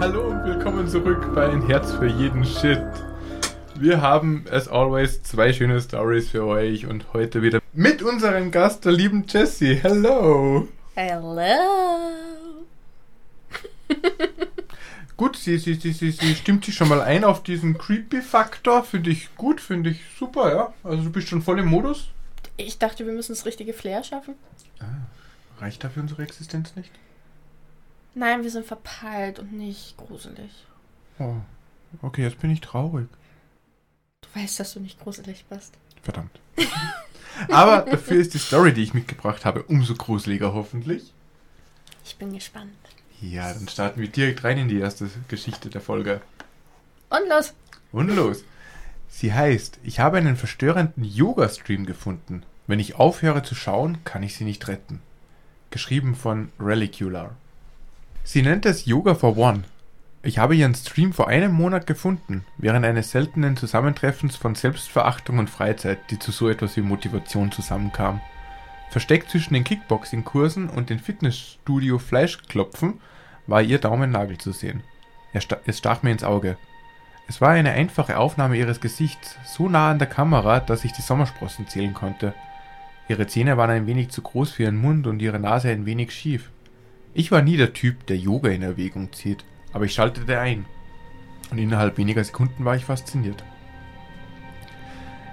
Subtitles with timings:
[0.00, 2.80] Hallo und willkommen zurück bei Ein Herz für jeden Shit.
[3.74, 8.86] Wir haben, as always, zwei schöne Stories für euch und heute wieder mit unserem Gast,
[8.86, 9.74] der lieben Jessie.
[9.74, 10.66] Hello!
[10.94, 11.44] Hello.
[15.18, 18.84] Gut, sie, sie, sie, sie, sie stimmt sich schon mal ein auf diesen Creepy-Faktor.
[18.84, 20.72] Finde ich gut, finde ich super, ja.
[20.82, 22.08] Also du bist schon voll im Modus.
[22.56, 24.36] Ich dachte, wir müssen das richtige Flair schaffen.
[25.58, 26.90] Reicht dafür unsere Existenz nicht?
[28.14, 30.50] Nein, wir sind verpeilt und nicht gruselig.
[31.18, 31.36] Oh,
[32.02, 33.08] okay, jetzt bin ich traurig.
[34.22, 35.74] Du weißt, dass du nicht gruselig bist.
[36.02, 36.40] Verdammt.
[37.50, 41.12] Aber dafür ist die Story, die ich mitgebracht habe, umso gruseliger hoffentlich.
[42.04, 42.72] Ich bin gespannt.
[43.20, 46.20] Ja, dann starten wir direkt rein in die erste Geschichte der Folge.
[47.10, 47.52] Und los.
[47.92, 48.44] Und los.
[49.08, 52.44] Sie heißt, ich habe einen verstörenden Yoga-Stream gefunden.
[52.66, 55.02] Wenn ich aufhöre zu schauen, kann ich sie nicht retten.
[55.70, 57.36] Geschrieben von Relicular.
[58.22, 59.64] Sie nennt es Yoga for One.
[60.22, 65.48] Ich habe ihren Stream vor einem Monat gefunden, während eines seltenen Zusammentreffens von Selbstverachtung und
[65.48, 68.20] Freizeit, die zu so etwas wie Motivation zusammenkam.
[68.90, 73.00] Versteckt zwischen den Kickboxing-Kursen und den Fitnessstudio Fleischklopfen
[73.46, 74.82] war ihr Daumennagel zu sehen.
[75.32, 76.58] Es stach mir ins Auge.
[77.26, 81.02] Es war eine einfache Aufnahme ihres Gesichts, so nah an der Kamera, dass ich die
[81.02, 82.34] Sommersprossen zählen konnte.
[83.08, 86.12] Ihre Zähne waren ein wenig zu groß für ihren Mund und ihre Nase ein wenig
[86.12, 86.50] schief.
[87.12, 90.64] Ich war nie der Typ, der Yoga in Erwägung zieht, aber ich schaltete ein.
[91.50, 93.44] Und innerhalb weniger Sekunden war ich fasziniert.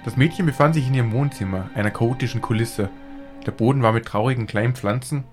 [0.03, 2.89] Das Mädchen befand sich in ihrem Wohnzimmer, einer chaotischen Kulisse.
[3.45, 5.25] Der Boden war mit traurigen kleinen Pflanzen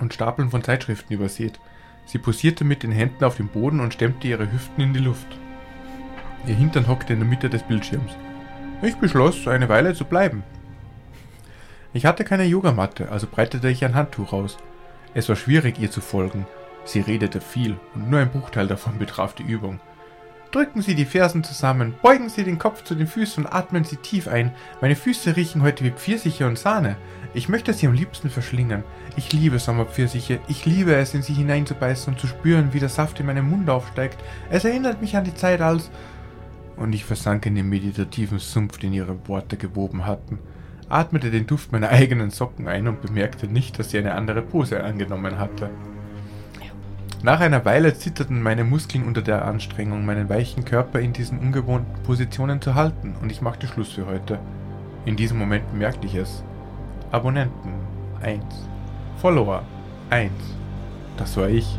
[0.00, 1.58] und Stapeln von Zeitschriften übersät.
[2.04, 5.38] Sie posierte mit den Händen auf dem Boden und stemmte ihre Hüften in die Luft.
[6.46, 8.12] Ihr Hintern hockte in der Mitte des Bildschirms.
[8.82, 10.42] Ich beschloss, eine Weile zu bleiben.
[11.94, 14.58] Ich hatte keine Yogamatte, also breitete ich ein Handtuch aus.
[15.14, 16.46] Es war schwierig, ihr zu folgen.
[16.84, 19.78] Sie redete viel und nur ein Bruchteil davon betraf die Übung.
[20.50, 23.96] Drücken Sie die Fersen zusammen, beugen Sie den Kopf zu den Füßen und atmen Sie
[23.96, 24.52] tief ein.
[24.82, 26.96] Meine Füße riechen heute wie Pfirsiche und Sahne.
[27.34, 28.84] Ich möchte sie am liebsten verschlingen.
[29.16, 30.40] Ich liebe Sommerpfirsiche.
[30.48, 33.70] Ich liebe es, in sie hineinzubeißen und zu spüren, wie der Saft in meinem Mund
[33.70, 34.18] aufsteigt.
[34.50, 35.90] Es erinnert mich an die Zeit als...
[36.76, 40.38] Und ich versank in den meditativen Sumpf, den ihre Worte gewoben hatten,
[40.92, 44.84] atmete den Duft meiner eigenen Socken ein und bemerkte nicht, dass sie eine andere Pose
[44.84, 45.70] angenommen hatte.
[47.22, 52.02] Nach einer Weile zitterten meine Muskeln unter der Anstrengung, meinen weichen Körper in diesen ungewohnten
[52.02, 54.40] Positionen zu halten, und ich machte Schluss für heute.
[55.04, 56.42] In diesem Moment bemerkte ich es.
[57.12, 57.74] Abonnenten
[58.22, 58.42] 1.
[59.18, 59.62] Follower
[60.10, 60.32] 1.
[61.16, 61.78] Das war ich.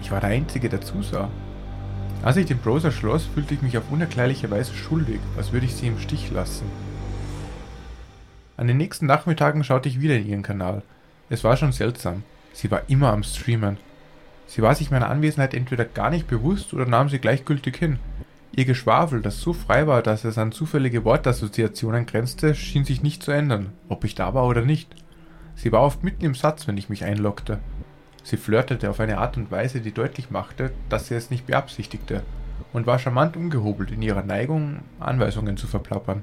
[0.00, 1.30] Ich war der Einzige, der zusah.
[2.22, 5.74] Als ich den Browser schloss, fühlte ich mich auf unerklärliche Weise schuldig, als würde ich
[5.74, 6.66] sie im Stich lassen.
[8.62, 10.82] An den nächsten Nachmittagen schaute ich wieder in ihren Kanal.
[11.28, 12.22] Es war schon seltsam.
[12.52, 13.76] Sie war immer am Streamen.
[14.46, 17.98] Sie war sich meiner Anwesenheit entweder gar nicht bewusst oder nahm sie gleichgültig hin.
[18.52, 23.24] Ihr Geschwafel, das so frei war, dass es an zufällige Wortassoziationen grenzte, schien sich nicht
[23.24, 24.94] zu ändern, ob ich da war oder nicht.
[25.56, 27.58] Sie war oft mitten im Satz, wenn ich mich einloggte.
[28.22, 32.22] Sie flirtete auf eine Art und Weise, die deutlich machte, dass sie es nicht beabsichtigte,
[32.72, 36.22] und war charmant ungehobelt in ihrer Neigung, Anweisungen zu verplappern.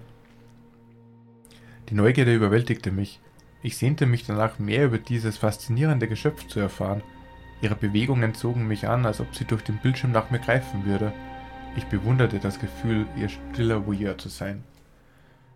[1.89, 3.19] Die Neugierde überwältigte mich.
[3.63, 7.01] Ich sehnte mich danach, mehr über dieses faszinierende Geschöpf zu erfahren.
[7.61, 11.11] Ihre Bewegungen zogen mich an, als ob sie durch den Bildschirm nach mir greifen würde.
[11.75, 14.63] Ich bewunderte das Gefühl, ihr stiller Voyeur zu sein.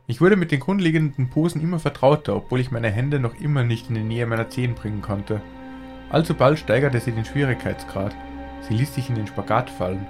[0.07, 3.89] Ich wurde mit den grundlegenden Posen immer vertrauter, obwohl ich meine Hände noch immer nicht
[3.89, 5.39] in die Nähe meiner Zehen bringen konnte.
[6.09, 8.15] Alsobald steigerte sie den Schwierigkeitsgrad.
[8.67, 10.07] Sie ließ sich in den Spagat fallen.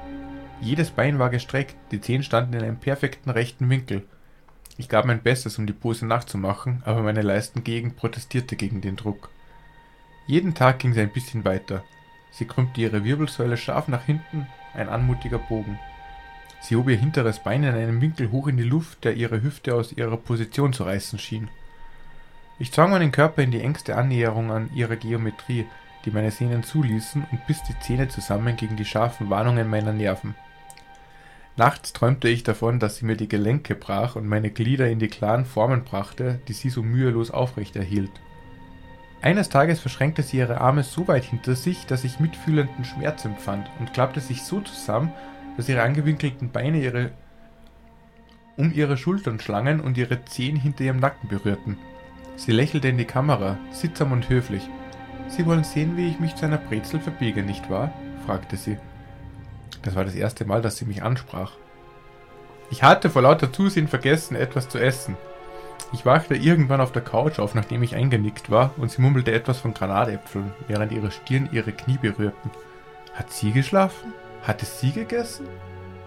[0.62, 4.04] Jedes Bein war gestreckt, die Zehen standen in einem perfekten rechten Winkel.
[4.78, 9.30] Ich gab mein Bestes, um die Pose nachzumachen, aber meine Leistengegend protestierte gegen den Druck.
[10.26, 11.84] Jeden Tag ging sie ein bisschen weiter.
[12.32, 15.78] Sie krümmte ihre Wirbelsäule scharf nach hinten, ein anmutiger Bogen.
[16.62, 19.76] Sie hob ihr hinteres Bein in einem Winkel hoch in die Luft, der ihre Hüfte
[19.76, 21.50] aus ihrer Position zu reißen schien.
[22.58, 25.66] Ich zwang meinen Körper in die engste Annäherung an ihre Geometrie,
[26.06, 30.36] die meine Sehnen zuließen, und biss die Zähne zusammen gegen die scharfen Warnungen meiner Nerven.
[31.56, 35.08] Nachts träumte ich davon, dass sie mir die Gelenke brach und meine Glieder in die
[35.08, 38.12] klaren Formen brachte, die sie so mühelos aufrecht erhielt.
[39.22, 43.70] Eines Tages verschränkte sie ihre Arme so weit hinter sich, dass ich mitfühlenden Schmerz empfand
[43.80, 45.14] und klappte sich so zusammen,
[45.56, 47.12] dass ihre angewinkelten Beine ihre
[48.56, 51.78] um ihre Schultern schlangen und ihre Zehen hinter ihrem Nacken berührten.
[52.36, 54.70] Sie lächelte in die Kamera, sittsam und höflich.
[55.28, 57.92] Sie wollen sehen, wie ich mich zu einer Brezel verbiege, nicht wahr?
[58.26, 58.78] fragte sie.
[59.83, 61.51] Das war das erste Mal, dass sie mich ansprach.
[62.71, 65.15] Ich hatte vor lauter Zusehen vergessen, etwas zu essen.
[65.91, 69.59] Ich wachte irgendwann auf der Couch auf, nachdem ich eingenickt war, und sie murmelte etwas
[69.59, 72.50] von Granatäpfeln, während ihre Stirn ihre Knie berührten.
[73.13, 74.13] Hat sie geschlafen?
[74.41, 75.45] Hat es sie gegessen?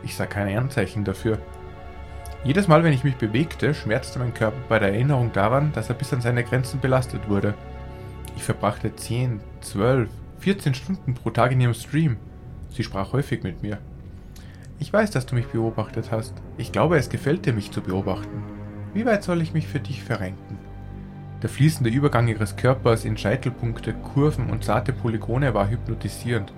[0.02, 1.38] Ich sah keine Anzeichen dafür.
[2.42, 5.94] Jedes Mal, wenn ich mich bewegte, schmerzte mein Körper bei der Erinnerung daran, dass er
[5.94, 7.54] bis an seine Grenzen belastet wurde.
[8.36, 10.08] Ich verbrachte 10, 12,
[10.40, 12.16] 14 Stunden pro Tag in ihrem Stream.
[12.76, 13.78] Sie sprach häufig mit mir.
[14.78, 16.34] Ich weiß, dass du mich beobachtet hast.
[16.58, 18.42] Ich glaube, es gefällt dir, mich zu beobachten.
[18.92, 20.58] Wie weit soll ich mich für dich verrenken?
[21.40, 26.52] Der fließende Übergang ihres Körpers in Scheitelpunkte, Kurven und zarte Polygone war hypnotisierend.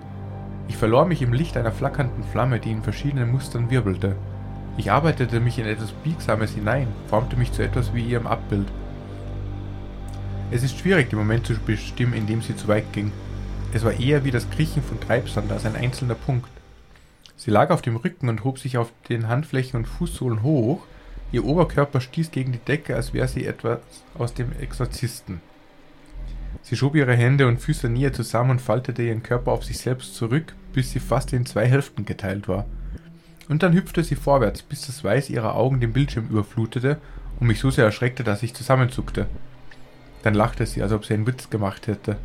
[0.67, 4.17] Ich verlor mich im Licht einer flackernden Flamme, die in verschiedenen Mustern wirbelte.
[4.77, 8.67] Ich arbeitete mich in etwas Biegsames hinein, formte mich zu etwas wie ihrem Abbild.
[10.51, 13.13] Es ist schwierig, den Moment zu bestimmen, in dem sie zu weit ging.
[13.73, 16.49] Es war eher wie das Kriechen von Treibsand als ein einzelner Punkt.
[17.37, 20.83] Sie lag auf dem Rücken und hob sich auf den Handflächen und Fußsohlen hoch.
[21.33, 23.81] Ihr Oberkörper stieß gegen die Decke, als wäre sie etwas
[24.17, 25.43] aus dem Exorzisten.
[26.63, 30.15] Sie schob ihre Hände und Füße näher zusammen und faltete ihren Körper auf sich selbst
[30.15, 32.65] zurück, bis sie fast in zwei Hälften geteilt war.
[33.49, 36.99] Und dann hüpfte sie vorwärts, bis das Weiß ihrer Augen den Bildschirm überflutete
[37.39, 39.27] und mich so sehr erschreckte, dass ich zusammenzuckte.
[40.23, 42.17] Dann lachte sie, als ob sie einen Witz gemacht hätte.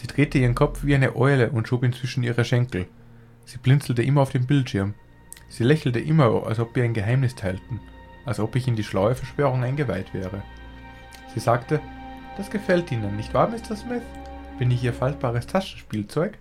[0.00, 2.86] Sie drehte ihren Kopf wie eine Eule und schob ihn zwischen ihre Schenkel.
[3.44, 4.94] Sie blinzelte immer auf den Bildschirm.
[5.48, 7.80] Sie lächelte immer, als ob wir ein Geheimnis teilten,
[8.24, 10.44] als ob ich in die schlaue Verschwörung eingeweiht wäre.
[11.34, 11.80] Sie sagte,
[12.36, 13.74] das gefällt Ihnen, nicht wahr, Mr.
[13.74, 14.02] Smith?
[14.60, 16.38] Bin ich Ihr faltbares Taschenspielzeug?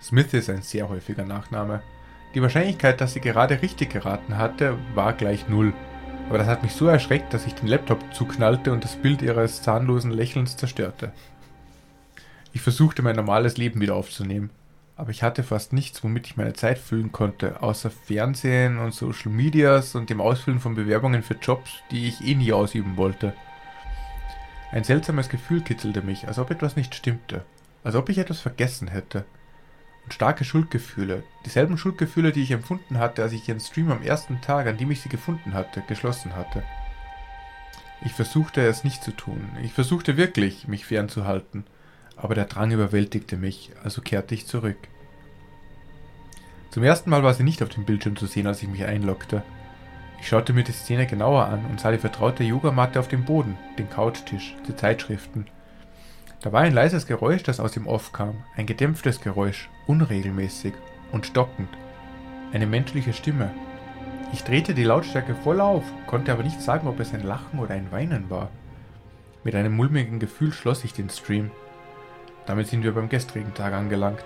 [0.00, 1.82] Smith ist ein sehr häufiger Nachname.
[2.36, 5.72] Die Wahrscheinlichkeit, dass sie gerade richtig geraten hatte, war gleich null.
[6.28, 9.62] Aber das hat mich so erschreckt, dass ich den Laptop zuknallte und das Bild ihres
[9.62, 11.12] zahnlosen Lächelns zerstörte.
[12.52, 14.50] Ich versuchte mein normales Leben wieder aufzunehmen.
[14.94, 19.32] Aber ich hatte fast nichts, womit ich meine Zeit füllen konnte, außer Fernsehen und Social
[19.32, 23.32] Medias und dem Ausfüllen von Bewerbungen für Jobs, die ich eh nie ausüben wollte.
[24.70, 27.44] Ein seltsames Gefühl kitzelte mich, als ob etwas nicht stimmte,
[27.84, 29.24] als ob ich etwas vergessen hätte
[30.04, 34.40] und starke Schuldgefühle, dieselben Schuldgefühle, die ich empfunden hatte, als ich ihren Stream am ersten
[34.40, 36.62] Tag, an dem ich sie gefunden hatte, geschlossen hatte.
[38.04, 41.64] Ich versuchte es nicht zu tun, ich versuchte wirklich, mich fernzuhalten,
[42.16, 44.78] aber der Drang überwältigte mich, also kehrte ich zurück.
[46.70, 49.42] Zum ersten Mal war sie nicht auf dem Bildschirm zu sehen, als ich mich einloggte.
[50.20, 53.58] Ich schaute mir die Szene genauer an und sah die vertraute Yogamatte auf dem Boden,
[53.78, 55.46] den Couchtisch, die Zeitschriften,
[56.42, 60.74] da war ein leises Geräusch, das aus dem Off kam, ein gedämpftes Geräusch, unregelmäßig
[61.12, 61.68] und stockend.
[62.52, 63.52] Eine menschliche Stimme.
[64.32, 67.74] Ich drehte die Lautstärke voll auf, konnte aber nicht sagen, ob es ein Lachen oder
[67.74, 68.50] ein Weinen war.
[69.44, 71.52] Mit einem mulmigen Gefühl schloss ich den Stream.
[72.46, 74.24] Damit sind wir beim gestrigen Tag angelangt.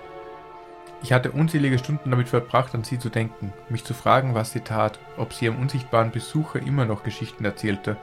[1.03, 4.61] Ich hatte unzählige Stunden damit verbracht, an sie zu denken, mich zu fragen, was sie
[4.61, 7.97] tat, ob sie ihrem unsichtbaren Besucher immer noch Geschichten erzählte.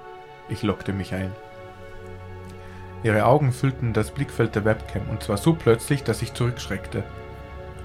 [0.48, 1.32] Ich lockte mich ein.
[3.02, 7.02] Ihre Augen füllten das Blickfeld der Webcam, und zwar so plötzlich, dass ich zurückschreckte.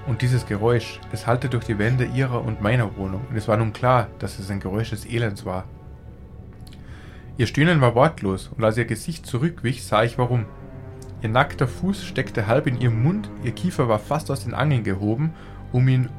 [0.07, 3.57] Und dieses Geräusch, es hallte durch die Wände ihrer und meiner Wohnung, und es war
[3.57, 5.65] nun klar, dass es ein Geräusch des Elends war.
[7.37, 10.45] Ihr Stöhnen war wortlos, und als ihr Gesicht zurückwich, sah ich warum.
[11.21, 14.83] Ihr nackter Fuß steckte halb in ihrem Mund, ihr Kiefer war fast aus den Angeln
[14.83, 15.33] gehoben,
[15.73, 16.09] um ihn,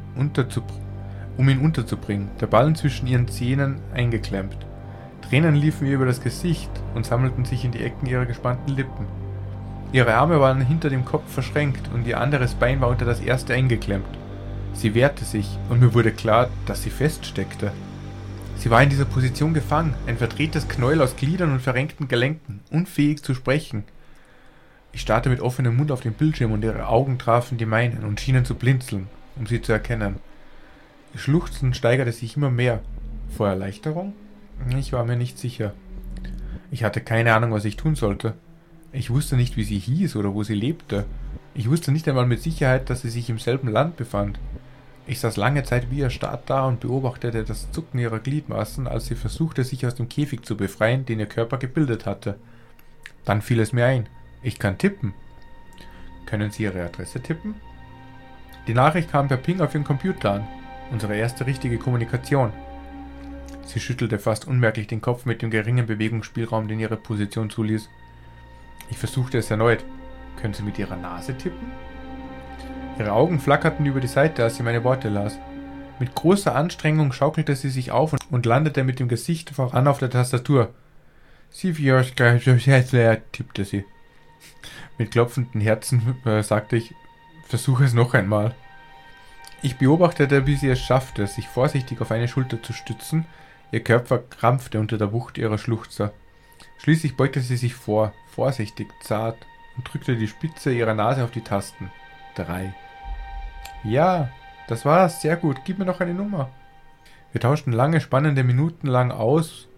[1.37, 4.59] um ihn unterzubringen, der Ballen zwischen ihren Zähnen eingeklemmt.
[5.23, 9.07] Tränen liefen ihr über das Gesicht und sammelten sich in die Ecken ihrer gespannten Lippen.
[9.93, 13.55] Ihre Arme waren hinter dem Kopf verschränkt und ihr anderes Bein war unter das erste
[13.55, 14.07] eingeklemmt.
[14.73, 17.73] Sie wehrte sich und mir wurde klar, dass sie feststeckte.
[18.57, 23.23] Sie war in dieser Position gefangen, ein verdrehtes Knäuel aus Gliedern und verrenkten Gelenken, unfähig
[23.23, 23.85] zu sprechen.
[24.93, 28.21] Ich starrte mit offenem Mund auf den Bildschirm und ihre Augen trafen die meinen und
[28.21, 30.17] schienen zu blinzeln, um sie zu erkennen.
[31.15, 32.81] Ihr Schluchzen steigerte sich immer mehr.
[33.37, 34.15] Vor Erleichterung?
[34.77, 35.73] Ich war mir nicht sicher.
[36.71, 38.35] Ich hatte keine Ahnung, was ich tun sollte.
[38.93, 41.07] Ich wusste nicht, wie sie hieß oder wo sie lebte.
[41.55, 44.39] Ich wusste nicht einmal mit Sicherheit, dass sie sich im selben Land befand.
[45.07, 49.17] Ich saß lange Zeit wie erstarrt da und beobachtete das Zucken ihrer Gliedmaßen, als sie
[49.17, 52.37] versuchte, sich aus dem Käfig zu befreien, den ihr Körper gebildet hatte.
[53.25, 54.09] Dann fiel es mir ein.
[54.43, 55.15] Ich kann tippen.
[56.27, 57.55] Können Sie Ihre Adresse tippen?
[58.67, 60.49] Die Nachricht kam per Ping auf Ihren Computer an.
[60.91, 62.53] Unsere erste richtige Kommunikation.
[63.65, 67.89] Sie schüttelte fast unmerklich den Kopf mit dem geringen Bewegungsspielraum, den ihre Position zuließ.
[68.91, 69.85] Ich versuchte es erneut.
[70.41, 71.71] Können Sie mit Ihrer Nase tippen?
[72.99, 75.39] Ihre Augen flackerten über die Seite, als sie meine Worte las.
[76.01, 80.11] Mit großer Anstrengung schaukelte sie sich auf und landete mit dem Gesicht voran auf der
[80.11, 80.71] Tastatur.
[81.51, 81.73] Sie
[83.33, 83.85] tippte sie.
[84.99, 86.95] Mit klopfenden Herzen äh, sagte ich,
[87.47, 88.55] versuche es noch einmal.
[89.63, 93.27] Ich beobachtete, wie sie es schaffte, sich vorsichtig auf eine Schulter zu stützen,
[93.73, 96.13] Ihr Körper krampfte unter der Wucht ihrer Schluchzer.
[96.79, 99.39] Schließlich beugte sie sich vor, vorsichtig, zart,
[99.77, 101.91] und drückte die Spitze ihrer Nase auf die Tasten.
[102.35, 102.75] Drei.
[103.85, 104.31] Ja,
[104.67, 105.23] das war's.
[105.23, 105.59] Sehr gut.
[105.65, 106.51] Gib mir noch eine Nummer.
[107.33, 109.69] Wir tauschten lange, spannende Minuten lang aus,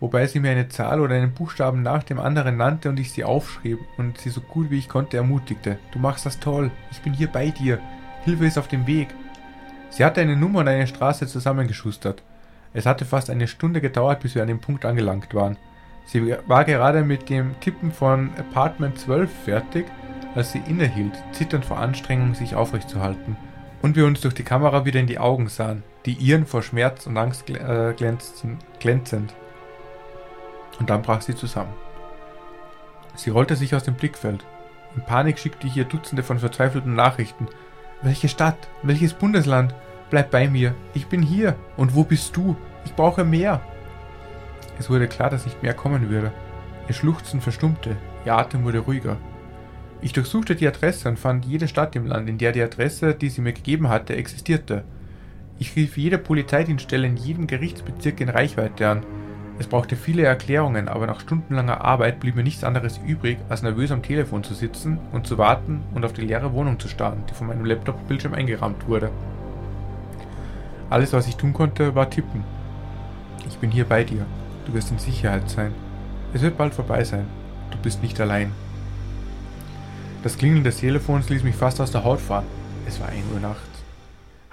[0.00, 3.24] wobei sie mir eine Zahl oder einen Buchstaben nach dem anderen nannte und ich sie
[3.24, 5.78] aufschrieb und sie so gut wie ich konnte ermutigte.
[5.92, 6.70] Du machst das toll.
[6.90, 7.78] Ich bin hier bei dir.
[8.24, 9.08] Hilfe ist auf dem Weg.
[9.90, 12.22] Sie hatte eine Nummer und eine Straße zusammengeschustert.
[12.74, 15.56] Es hatte fast eine Stunde gedauert, bis wir an dem Punkt angelangt waren.
[16.06, 19.86] Sie war gerade mit dem Tippen von Apartment 12 fertig,
[20.34, 23.36] als sie innehielt, zitternd vor Anstrengung, sich aufrechtzuhalten.
[23.82, 27.06] Und wir uns durch die Kamera wieder in die Augen sahen, die ihren vor Schmerz
[27.06, 29.34] und Angst äh, glänzend.
[30.78, 31.72] Und dann brach sie zusammen.
[33.14, 34.44] Sie rollte sich aus dem Blickfeld.
[34.94, 37.48] In Panik schickte ich ihr Dutzende von verzweifelten Nachrichten.
[38.02, 38.68] Welche Stadt?
[38.82, 39.74] Welches Bundesland?
[40.10, 40.74] Bleib bei mir.
[40.94, 41.56] Ich bin hier.
[41.76, 42.56] Und wo bist du?
[42.84, 43.60] Ich brauche mehr.
[44.78, 46.32] Es wurde klar, dass nicht mehr kommen würde.
[46.88, 47.96] Ihr Schluchzen verstummte.
[48.24, 49.16] Ihr Atem wurde ruhiger.
[50.02, 53.30] Ich durchsuchte die Adresse und fand jede Stadt im Land, in der die Adresse, die
[53.30, 54.84] sie mir gegeben hatte, existierte.
[55.58, 59.06] Ich rief jede Polizeidienststelle in jedem Gerichtsbezirk in Reichweite an.
[59.58, 63.90] Es brauchte viele Erklärungen, aber nach stundenlanger Arbeit blieb mir nichts anderes übrig, als nervös
[63.90, 67.34] am Telefon zu sitzen und zu warten und auf die leere Wohnung zu starren, die
[67.34, 69.10] von meinem Laptop-Bildschirm eingerahmt wurde.
[70.90, 72.44] Alles, was ich tun konnte, war tippen.
[73.48, 74.26] Ich bin hier bei dir.
[74.66, 75.72] Du wirst in Sicherheit sein.
[76.34, 77.26] Es wird bald vorbei sein.
[77.70, 78.52] Du bist nicht allein.
[80.22, 82.46] Das Klingeln des Telefons ließ mich fast aus der Haut fahren.
[82.86, 83.75] Es war 1 Uhr nachts.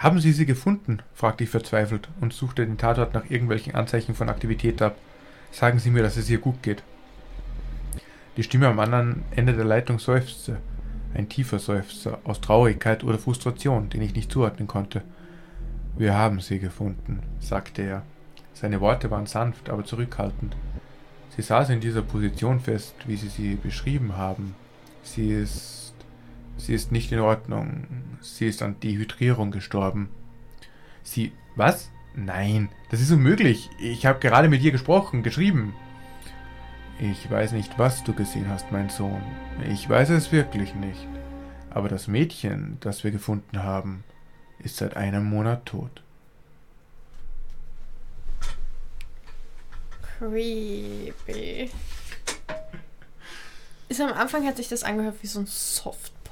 [0.03, 1.00] Haben Sie sie gefunden?
[1.13, 4.98] fragte ich verzweifelt und suchte den Tatort nach irgendwelchen Anzeichen von Aktivität ab.
[5.50, 6.83] Sagen Sie mir, dass es ihr gut geht.
[8.36, 10.57] Die Stimme am anderen Ende der Leitung seufzte.
[11.13, 15.03] Ein tiefer Seufzer aus Traurigkeit oder Frustration, den ich nicht zuordnen konnte.
[15.95, 18.01] Wir haben sie gefunden, sagte er.
[18.53, 20.57] Seine Worte waren sanft, aber zurückhaltend.
[21.36, 24.53] Sie saß in dieser Position fest, wie Sie sie beschrieben haben.
[25.01, 25.82] Sie ist.
[26.57, 27.88] Sie ist nicht in Ordnung.
[28.22, 30.10] Sie ist an Dehydrierung gestorben.
[31.03, 31.31] Sie.
[31.55, 31.91] Was?
[32.15, 33.69] Nein, das ist unmöglich.
[33.79, 35.74] Ich habe gerade mit ihr gesprochen, geschrieben.
[37.00, 39.22] Ich weiß nicht, was du gesehen hast, mein Sohn.
[39.69, 41.07] Ich weiß es wirklich nicht.
[41.69, 44.03] Aber das Mädchen, das wir gefunden haben,
[44.60, 46.03] ist seit einem Monat tot.
[50.19, 51.72] Creepy.
[53.89, 55.48] Ist am Anfang hat sich das angehört wie so ein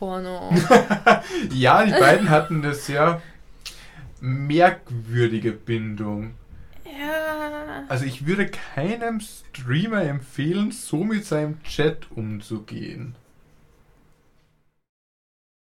[0.01, 0.51] Softporno.
[1.53, 3.21] ja, die beiden hatten eine sehr
[4.19, 6.33] merkwürdige Bindung.
[6.85, 7.85] Ja.
[7.87, 13.15] Also ich würde keinem Streamer empfehlen, so mit seinem Chat umzugehen.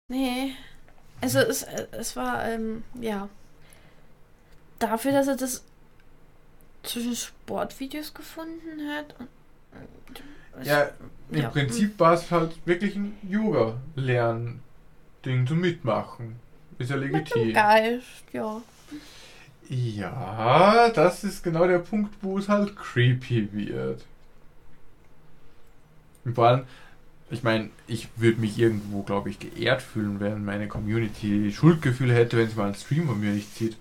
[0.10, 0.54] Nee.
[1.20, 3.30] Also es, es war, ähm, ja.
[4.80, 5.64] Dafür, dass er das
[6.84, 9.16] zwischen Sportvideos gefunden hat.
[10.64, 10.90] Ja,
[11.32, 11.50] im ja.
[11.50, 16.38] Prinzip war es halt wirklich ein Yoga-Lern-Ding zum Mitmachen.
[16.78, 17.54] Ist ja legitim.
[17.54, 18.62] Geist, ja.
[19.70, 24.06] Ja, das ist genau der Punkt, wo es halt creepy wird.
[26.24, 26.64] Und vor allem,
[27.30, 32.38] ich meine, ich würde mich irgendwo, glaube ich, geehrt fühlen, wenn meine Community Schuldgefühle hätte,
[32.38, 33.78] wenn sie mal einen Stream von mir nicht sieht.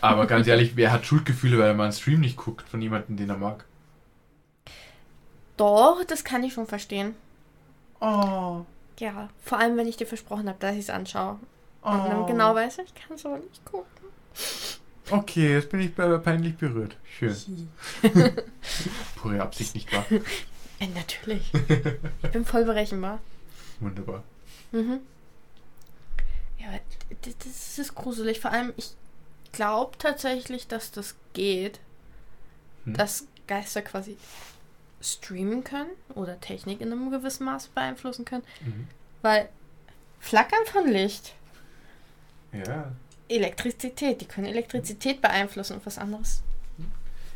[0.00, 3.16] Aber ganz ehrlich, wer hat Schuldgefühle, weil er mal einen Stream nicht guckt von jemandem,
[3.16, 3.64] den er mag?
[5.62, 7.14] Doch, das kann ich schon verstehen.
[8.00, 8.64] Oh.
[8.98, 11.38] Ja, vor allem, wenn ich dir versprochen habe, dass ich es anschaue.
[11.84, 11.88] Oh.
[11.88, 13.86] Und dann genau weiß, ich kann so nicht gucken.
[15.08, 16.96] Okay, jetzt bin ich peinlich berührt.
[17.04, 17.70] Schön.
[19.14, 20.04] Pure Absicht, nicht wahr?
[20.80, 21.48] Ja, natürlich.
[22.24, 23.20] Ich bin voll berechenbar.
[23.78, 24.24] Wunderbar.
[24.72, 24.98] Mhm.
[26.58, 26.66] Ja,
[27.20, 28.40] das ist gruselig.
[28.40, 28.90] Vor allem, ich
[29.52, 31.78] glaube tatsächlich, dass das geht,
[32.84, 32.94] hm.
[32.94, 34.16] dass Geister quasi
[35.02, 38.44] streamen können oder Technik in einem gewissen Maß beeinflussen können.
[38.64, 38.88] Mhm.
[39.20, 39.48] Weil
[40.20, 41.34] Flackern von Licht.
[42.52, 42.92] Ja.
[43.28, 46.42] Elektrizität, die können Elektrizität beeinflussen und was anderes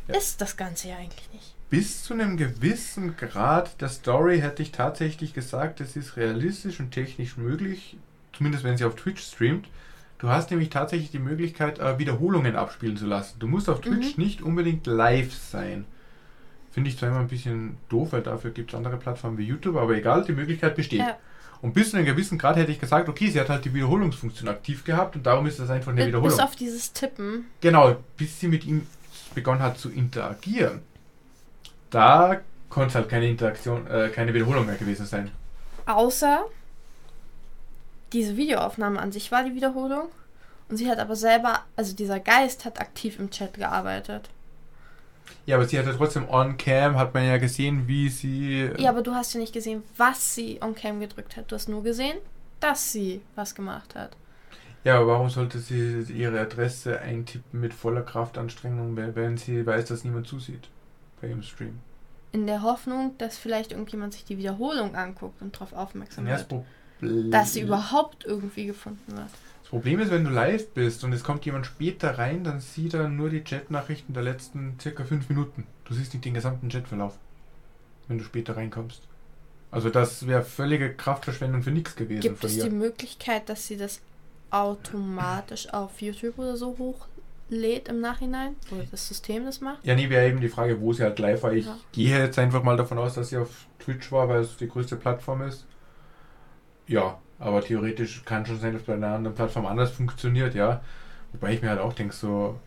[0.07, 0.15] ja.
[0.15, 4.71] ist das Ganze ja eigentlich nicht bis zu einem gewissen Grad der Story hätte ich
[4.71, 7.97] tatsächlich gesagt, es ist realistisch und technisch möglich,
[8.33, 9.67] zumindest wenn sie auf Twitch streamt.
[10.19, 13.37] Du hast nämlich tatsächlich die Möglichkeit, äh, Wiederholungen abspielen zu lassen.
[13.39, 14.23] Du musst auf Twitch mhm.
[14.23, 15.85] nicht unbedingt live sein.
[16.77, 19.77] Finde ich zwar immer ein bisschen doof, weil dafür gibt es andere Plattformen wie YouTube,
[19.77, 20.99] aber egal, die Möglichkeit besteht.
[20.99, 21.17] Ja.
[21.63, 24.47] Und bis zu einem gewissen Grad hätte ich gesagt, okay, sie hat halt die Wiederholungsfunktion
[24.47, 26.29] aktiv gehabt und darum ist das einfach eine Wiederholung.
[26.29, 27.45] Bis auf dieses Tippen.
[27.61, 28.85] Genau, bis sie mit ihm
[29.33, 30.81] begonnen hat zu interagieren
[31.89, 35.31] da konnte es halt keine Interaktion, äh, keine Wiederholung mehr gewesen sein.
[35.85, 36.45] Außer
[38.13, 40.09] diese Videoaufnahme an sich war die Wiederholung.
[40.69, 44.29] Und sie hat aber selber, also dieser Geist hat aktiv im Chat gearbeitet.
[45.45, 48.69] Ja, aber sie hatte trotzdem on-cam, hat man ja gesehen, wie sie.
[48.77, 51.51] Ja, aber du hast ja nicht gesehen, was sie on-cam gedrückt hat.
[51.51, 52.17] Du hast nur gesehen,
[52.59, 54.15] dass sie was gemacht hat.
[54.83, 60.03] Ja, aber warum sollte sie ihre Adresse eintippen mit voller Kraftanstrengung, wenn sie weiß, dass
[60.03, 60.69] niemand zusieht
[61.21, 61.79] bei ihrem Stream?
[62.31, 66.41] In der Hoffnung, dass vielleicht irgendjemand sich die Wiederholung anguckt und darauf aufmerksam Ja, wird.
[66.41, 66.47] das
[66.99, 69.29] Problem- Dass sie überhaupt irgendwie gefunden wird.
[69.67, 72.93] Das Problem ist, wenn du live bist und es kommt jemand später rein, dann sieht
[72.93, 75.67] er nur die Chatnachrichten der letzten circa fünf Minuten.
[75.83, 77.17] Du siehst nicht den gesamten Chatverlauf,
[78.07, 79.01] wenn du später reinkommst.
[79.69, 83.99] Also das wäre völlige Kraftverschwendung für nichts gewesen Gibt es die Möglichkeit, dass sie das
[84.51, 88.55] automatisch auf YouTube oder so hochlädt im Nachhinein?
[88.71, 89.85] Oder das System das macht?
[89.85, 91.51] Ja, nee, wäre eben die Frage, wo sie halt live war.
[91.51, 91.77] Ich Ja.
[91.91, 94.95] gehe jetzt einfach mal davon aus, dass sie auf Twitch war, weil es die größte
[94.95, 95.65] Plattform ist.
[96.87, 100.81] Ja, aber theoretisch kann schon sein, dass bei einer anderen Plattform anders funktioniert, ja.
[101.33, 102.59] Wobei ich mir halt auch denke, so,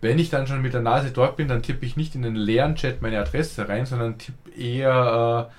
[0.00, 2.36] wenn ich dann schon mit der Nase dort bin, dann tippe ich nicht in den
[2.36, 5.50] leeren Chat meine Adresse rein, sondern tippe eher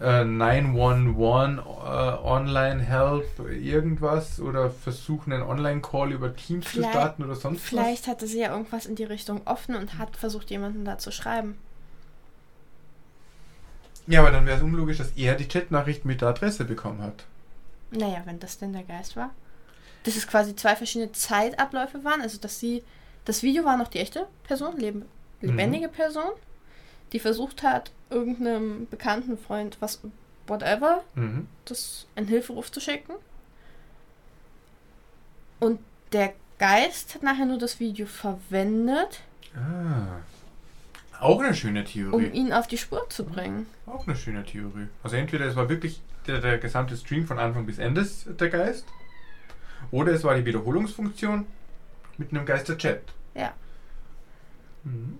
[0.00, 6.90] äh, äh, 911 äh, Online Help irgendwas oder versuche einen Online-Call über Teams zu Vielleicht-
[6.92, 7.68] starten oder sonst was.
[7.68, 11.12] Vielleicht hatte sie ja irgendwas in die Richtung offen und hat versucht, jemanden da zu
[11.12, 11.54] schreiben.
[14.06, 17.24] Ja, aber dann wäre es unlogisch, dass er die Chatnachricht mit der Adresse bekommen hat.
[17.96, 19.30] Naja, wenn das denn der Geist war.
[20.04, 22.20] Dass es quasi zwei verschiedene Zeitabläufe waren.
[22.20, 22.82] Also, dass sie.
[23.24, 25.02] Das Video war noch die echte Person, leb,
[25.40, 26.28] lebendige Person,
[27.12, 30.00] die versucht hat, irgendeinem bekannten Freund, was,
[30.46, 31.48] whatever, Mhm.
[31.64, 33.14] das einen Hilferuf zu schicken.
[35.60, 35.80] Und
[36.12, 39.20] der Geist hat nachher nur das Video verwendet,
[39.56, 40.18] Ah.
[41.20, 42.26] Auch eine schöne um Theorie.
[42.26, 43.66] ihn auf die Spur zu bringen.
[43.86, 44.88] Auch eine schöne Theorie.
[45.02, 48.86] Also entweder es war wirklich der, der gesamte Stream von Anfang bis Ende der Geist,
[49.90, 51.46] oder es war die Wiederholungsfunktion
[52.16, 53.02] mit einem Geister-Chat.
[53.34, 53.52] Ja.
[54.84, 55.18] Mhm.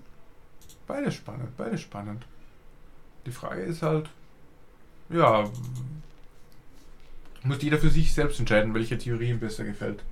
[0.87, 2.25] Beides spannend, beides spannend.
[3.27, 4.11] Die Frage ist halt,
[5.09, 5.51] ja,
[7.43, 10.03] muss jeder für sich selbst entscheiden, welche Theorie ihm besser gefällt.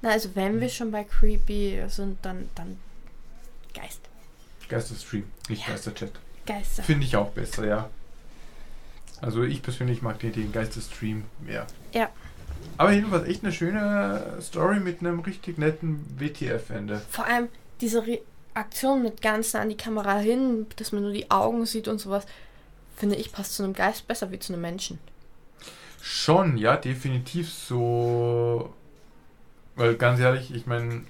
[0.00, 2.78] Na, also wenn wir schon bei Creepy sind, dann, dann
[3.74, 4.00] Geist.
[4.68, 5.74] Geister-Stream, nicht Ja.
[5.74, 6.12] Geister-Chat.
[6.46, 6.82] Geister.
[6.82, 7.90] Finde ich auch besser, ja.
[9.22, 11.66] Also ich persönlich mag den, den Geisterstream mehr.
[11.94, 12.10] Ja.
[12.76, 17.00] Aber jedenfalls echt eine schöne Story mit einem richtig netten WTF-Ende.
[17.08, 17.48] Vor allem
[17.80, 21.86] diese Reaktion mit ganz nah an die Kamera hin, dass man nur die Augen sieht
[21.86, 22.26] und sowas,
[22.96, 24.98] finde ich, passt zu einem Geist besser wie zu einem Menschen.
[26.00, 28.72] Schon, ja, definitiv so.
[29.76, 31.04] Weil ganz ehrlich, ich meine,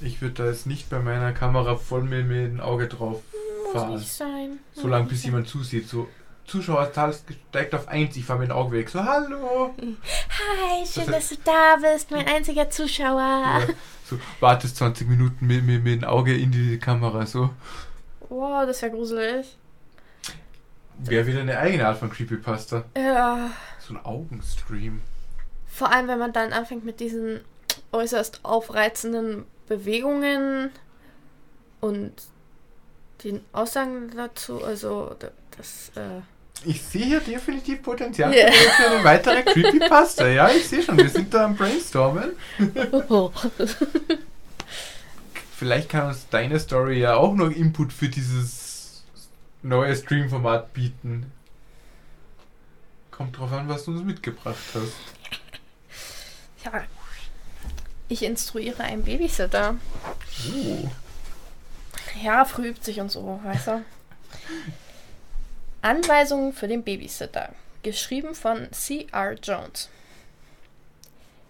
[0.00, 3.22] ich würde da jetzt nicht bei meiner Kamera voll mit, mit dem Auge drauf
[3.64, 3.94] Muss fahren.
[3.94, 4.58] nicht sein.
[4.72, 5.88] So lange Muss bis jemand zusieht.
[5.88, 6.08] So,
[6.46, 7.14] Zuschauerzahl
[7.50, 8.88] steigt auf 1, ich fahre mit dem Auge weg.
[8.90, 9.74] So, hallo!
[9.78, 13.18] Hi, schön, Das dass du da bist, mein einziger Zuschauer.
[13.18, 13.60] Ja,
[14.08, 17.24] so, wartest 20 Minuten mit, mit, mit dem Auge in die Kamera.
[17.26, 17.50] So,
[18.28, 19.56] Wow, das wäre gruselig.
[20.98, 22.84] wäre wieder eine eigene Art von Creepypasta.
[22.96, 23.50] Ja.
[23.78, 25.02] So ein Augenstream.
[25.66, 27.40] Vor allem, wenn man dann anfängt mit diesen
[27.92, 30.70] äußerst aufreizenden Bewegungen
[31.80, 32.12] und
[33.24, 35.14] den Aussagen dazu, also
[35.56, 36.20] das, äh,
[36.64, 38.50] Ich sehe hier definitiv Potenzial Ja.
[38.52, 40.26] für eine weitere Creepypasta.
[40.28, 42.32] Ja, ich sehe schon, wir sind da am Brainstormen.
[45.56, 49.02] Vielleicht kann uns deine Story ja auch noch Input für dieses
[49.62, 51.30] neue Streamformat bieten.
[53.10, 54.92] Kommt drauf an, was du uns mitgebracht hast.
[56.64, 56.84] ja.
[58.08, 59.76] Ich instruiere einen Babysitter.
[60.54, 60.88] Oh.
[62.22, 63.84] Ja, früh übt sich und so, weißt du.
[65.84, 67.50] Anweisungen für den Babysitter.
[67.82, 69.34] Geschrieben von C.R.
[69.34, 69.90] Jones.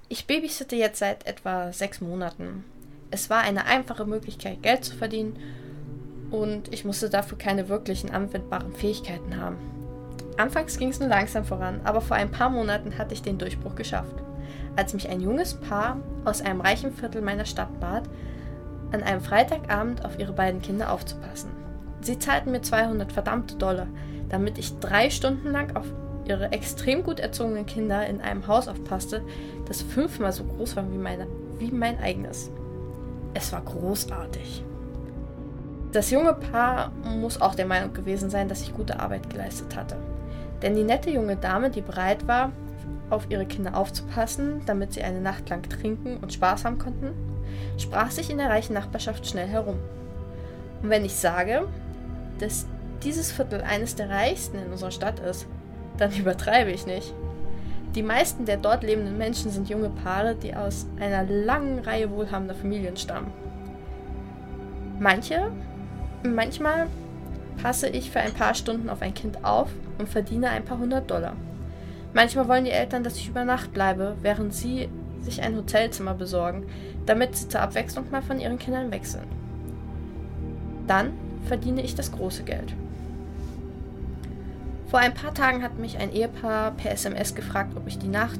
[0.08, 2.64] Ich babysitte jetzt seit etwa sechs Monaten.
[3.12, 5.38] Es war eine einfache Möglichkeit, Geld zu verdienen
[6.32, 9.56] und ich musste dafür keine wirklichen anwendbaren Fähigkeiten haben.
[10.36, 13.76] Anfangs ging es nur langsam voran, aber vor ein paar Monaten hatte ich den Durchbruch
[13.76, 14.16] geschafft.
[14.74, 18.08] Als mich ein junges Paar aus einem reichen Viertel meiner Stadt bat,
[18.90, 21.50] an einem Freitagabend auf ihre beiden Kinder aufzupassen.
[22.00, 23.86] Sie zahlten mir 200 verdammte Dollar,
[24.28, 25.86] damit ich drei Stunden lang auf
[26.26, 29.22] ihre extrem gut erzogenen Kinder in einem Haus aufpasste,
[29.66, 31.26] das fünfmal so groß war wie, meine,
[31.58, 32.50] wie mein eigenes.
[33.34, 34.62] Es war großartig.
[35.92, 39.96] Das junge Paar muss auch der Meinung gewesen sein, dass ich gute Arbeit geleistet hatte.
[40.62, 42.52] Denn die nette junge Dame, die bereit war,
[43.10, 47.12] auf ihre Kinder aufzupassen, damit sie eine Nacht lang trinken und Spaß haben konnten,
[47.78, 49.76] sprach sich in der reichen Nachbarschaft schnell herum.
[50.82, 51.68] Und wenn ich sage,
[52.38, 52.66] dass
[53.04, 55.46] dieses Viertel eines der reichsten in unserer Stadt ist,
[55.96, 57.14] dann übertreibe ich nicht.
[57.94, 62.54] Die meisten der dort lebenden Menschen sind junge Paare, die aus einer langen Reihe wohlhabender
[62.54, 63.32] Familien stammen.
[64.98, 65.52] Manche,
[66.24, 66.88] manchmal
[67.62, 71.08] passe ich für ein paar Stunden auf ein Kind auf und verdiene ein paar hundert
[71.08, 71.34] Dollar.
[72.14, 74.88] Manchmal wollen die Eltern, dass ich über Nacht bleibe, während sie
[75.20, 76.66] sich ein Hotelzimmer besorgen,
[77.06, 79.26] damit sie zur Abwechslung mal von ihren Kindern wechseln.
[80.86, 81.12] Dann
[81.46, 82.74] verdiene ich das große Geld.
[84.94, 88.38] Vor ein paar Tagen hat mich ein Ehepaar per SMS gefragt, ob ich die Nacht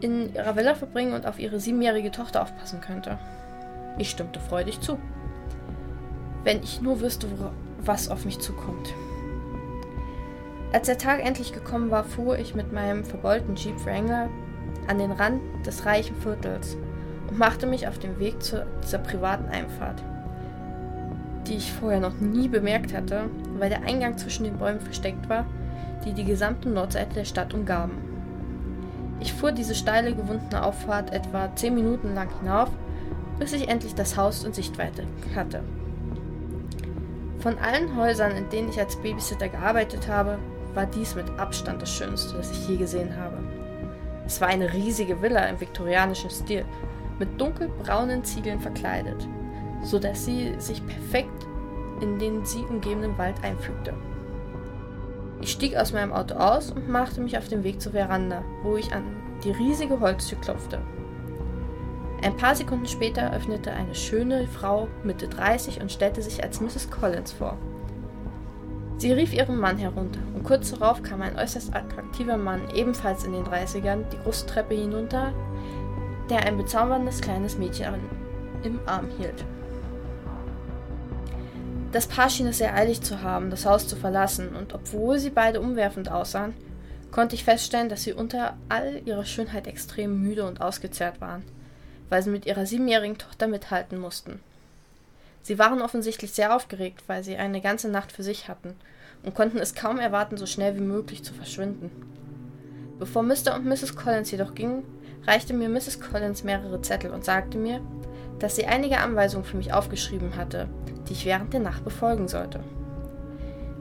[0.00, 3.18] in ihrer Villa verbringen und auf ihre siebenjährige Tochter aufpassen könnte.
[3.98, 4.98] Ich stimmte freudig zu.
[6.42, 7.26] Wenn ich nur wüsste,
[7.80, 8.94] was auf mich zukommt.
[10.72, 14.30] Als der Tag endlich gekommen war, fuhr ich mit meinem verbeulten Jeep Wrangler
[14.88, 16.78] an den Rand des reichen Viertels
[17.28, 20.02] und machte mich auf den Weg zu dieser privaten Einfahrt,
[21.46, 25.46] die ich vorher noch nie bemerkt hatte, weil der Eingang zwischen den Bäumen versteckt war,
[26.04, 27.92] die die gesamte Nordseite der Stadt umgaben.
[29.20, 32.70] Ich fuhr diese steile, gewundene Auffahrt etwa zehn Minuten lang hinauf,
[33.38, 35.62] bis ich endlich das Haus in Sichtweite hatte.
[37.38, 40.38] Von allen Häusern, in denen ich als Babysitter gearbeitet habe,
[40.74, 43.38] war dies mit Abstand das Schönste, das ich je gesehen habe.
[44.26, 46.64] Es war eine riesige Villa im viktorianischen Stil,
[47.18, 49.28] mit dunkelbraunen Ziegeln verkleidet,
[49.82, 51.46] so dass sie sich perfekt
[52.04, 53.94] in den sie umgebenden Wald einfügte.
[55.40, 58.76] Ich stieg aus meinem Auto aus und machte mich auf den Weg zur Veranda, wo
[58.76, 59.02] ich an
[59.42, 60.80] die riesige Holztür klopfte.
[62.22, 66.90] Ein paar Sekunden später öffnete eine schöne Frau Mitte 30 und stellte sich als Mrs.
[66.90, 67.58] Collins vor.
[68.96, 73.32] Sie rief ihren Mann herunter und kurz darauf kam ein äußerst attraktiver Mann, ebenfalls in
[73.32, 75.32] den 30ern, die große Treppe hinunter,
[76.30, 77.94] der ein bezauberndes kleines Mädchen
[78.62, 79.44] im Arm hielt.
[81.94, 85.30] Das Paar schien es sehr eilig zu haben, das Haus zu verlassen, und obwohl sie
[85.30, 86.52] beide umwerfend aussahen,
[87.12, 91.44] konnte ich feststellen, dass sie unter all ihrer Schönheit extrem müde und ausgezehrt waren,
[92.08, 94.40] weil sie mit ihrer siebenjährigen Tochter mithalten mussten.
[95.42, 98.74] Sie waren offensichtlich sehr aufgeregt, weil sie eine ganze Nacht für sich hatten
[99.22, 101.92] und konnten es kaum erwarten, so schnell wie möglich zu verschwinden.
[102.98, 103.54] Bevor Mr.
[103.54, 103.94] und Mrs.
[103.94, 104.82] Collins jedoch gingen,
[105.28, 106.00] reichte mir Mrs.
[106.00, 107.80] Collins mehrere Zettel und sagte mir,
[108.38, 110.68] dass sie einige Anweisungen für mich aufgeschrieben hatte,
[111.08, 112.60] die ich während der Nacht befolgen sollte.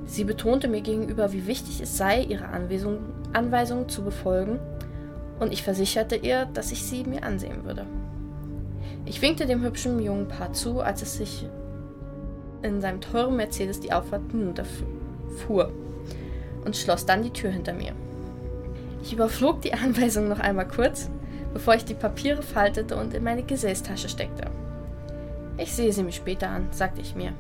[0.06, 3.00] Sie betonte mir gegenüber, wie wichtig es sei, ihre Anweisung,
[3.32, 4.60] Anweisungen zu befolgen,
[5.40, 7.86] und ich versicherte ihr, dass ich sie mir ansehen würde.
[9.06, 11.48] Ich winkte dem hübschen jungen Paar zu, als es sich
[12.62, 15.72] in seinem teuren Mercedes die Auffahrt hinunterfuhr
[16.64, 17.94] und schloss dann die Tür hinter mir.
[19.02, 21.10] Ich überflog die Anweisung noch einmal kurz,
[21.54, 24.50] bevor ich die Papiere faltete und in meine Gesäßtasche steckte.
[25.58, 27.34] Ich sehe sie mir später an, sagte ich mir.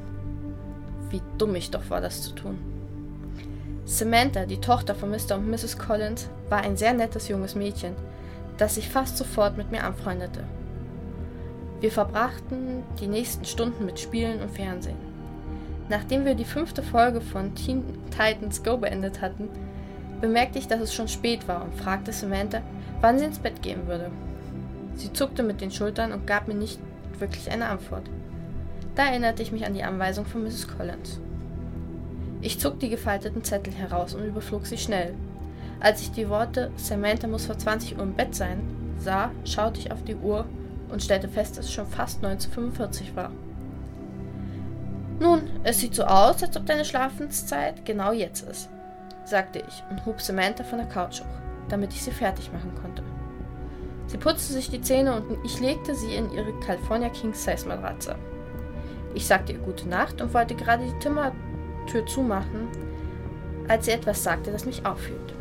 [1.09, 2.59] Wie dumm ich doch war, das zu tun.
[3.85, 5.35] Samantha, die Tochter von Mr.
[5.35, 5.77] und Mrs.
[5.77, 7.93] Collins, war ein sehr nettes junges Mädchen,
[8.57, 10.43] das sich fast sofort mit mir anfreundete.
[11.81, 14.95] Wir verbrachten die nächsten Stunden mit Spielen und Fernsehen.
[15.89, 19.49] Nachdem wir die fünfte Folge von Teen Titans Go beendet hatten,
[20.21, 22.61] bemerkte ich, dass es schon spät war und fragte Samantha,
[23.03, 24.09] wann sie ins Bett gehen würde.
[24.95, 26.79] Sie zuckte mit den Schultern und gab mir nicht
[27.19, 28.09] wirklich eine Antwort.
[28.95, 30.69] Da erinnerte ich mich an die Anweisung von Mrs.
[30.69, 31.19] Collins.
[32.39, 35.13] Ich zog die gefalteten Zettel heraus und überflog sie schnell.
[35.81, 38.61] Als ich die Worte Samantha muss vor 20 Uhr im Bett sein
[38.99, 40.45] sah, schaute ich auf die Uhr
[40.89, 43.31] und stellte fest, dass es schon fast 1945 war.
[45.19, 48.69] Nun, es sieht so aus, als ob deine Schlafenszeit genau jetzt ist,
[49.25, 53.03] sagte ich und hob Samantha von der Couch hoch, damit ich sie fertig machen konnte.
[54.07, 58.15] Sie putzte sich die Zähne und ich legte sie in ihre California King Size Matratze.
[59.15, 62.67] Ich sagte ihr gute Nacht und wollte gerade die Zimmertür zumachen,
[63.67, 65.33] als sie etwas sagte, das mich aufhielt.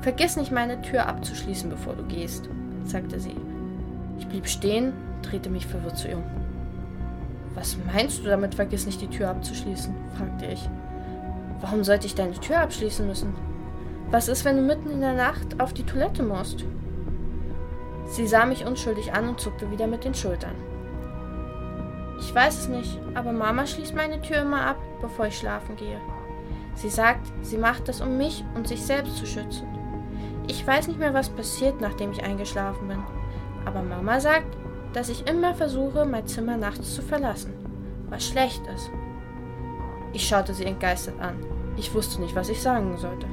[0.00, 2.48] Vergiss nicht, meine Tür abzuschließen, bevor du gehst,
[2.84, 3.36] sagte sie
[4.18, 6.24] ich blieb stehen, drehte mich verwirrt zu ihr um.
[7.54, 9.94] Was meinst du damit, vergiss nicht die Tür abzuschließen?
[10.16, 10.68] fragte ich.
[11.60, 13.34] Warum sollte ich deine Tür abschließen müssen?
[14.10, 16.64] Was ist, wenn du mitten in der Nacht auf die Toilette musst?
[18.06, 20.54] Sie sah mich unschuldig an und zuckte wieder mit den Schultern.
[22.18, 26.00] Ich weiß es nicht, aber Mama schließt meine Tür immer ab, bevor ich schlafen gehe.
[26.74, 29.66] Sie sagt, sie macht das, um mich und sich selbst zu schützen.
[30.46, 33.02] Ich weiß nicht mehr, was passiert, nachdem ich eingeschlafen bin
[33.68, 34.56] aber Mama sagt,
[34.94, 37.52] dass ich immer versuche, mein Zimmer nachts zu verlassen,
[38.08, 38.90] was schlecht ist.
[40.14, 41.36] Ich schaute sie entgeistert an.
[41.76, 43.26] Ich wusste nicht, was ich sagen sollte.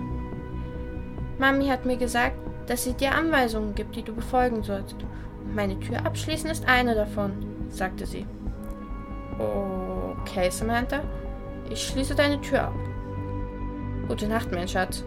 [1.37, 4.95] Mami hat mir gesagt, dass sie dir Anweisungen gibt, die du befolgen sollst.
[5.43, 7.33] Und meine Tür abschließen ist eine davon,
[7.69, 8.25] sagte sie.
[9.37, 11.01] Okay, Samantha,
[11.69, 12.73] ich schließe deine Tür ab.
[14.07, 15.03] Gute Nacht, mein Schatz,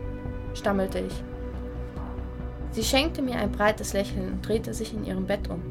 [0.55, 1.25] stammelte ich.
[2.73, 5.63] Sie schenkte mir ein breites Lächeln und drehte sich in ihrem Bett um.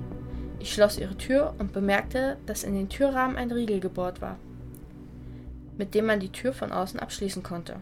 [0.60, 4.38] Ich schloss ihre Tür und bemerkte, dass in den Türrahmen ein Riegel gebohrt war,
[5.78, 7.76] mit dem man die Tür von außen abschließen konnte.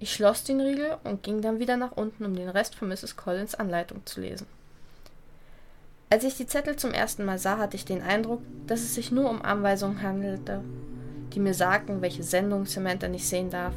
[0.00, 3.16] Ich schloss den Riegel und ging dann wieder nach unten, um den Rest von Mrs.
[3.16, 4.46] Collins Anleitung zu lesen.
[6.10, 9.10] Als ich die Zettel zum ersten Mal sah, hatte ich den Eindruck, dass es sich
[9.10, 10.62] nur um Anweisungen handelte,
[11.32, 13.74] die mir sagten, welche Sendung Samantha nicht sehen darf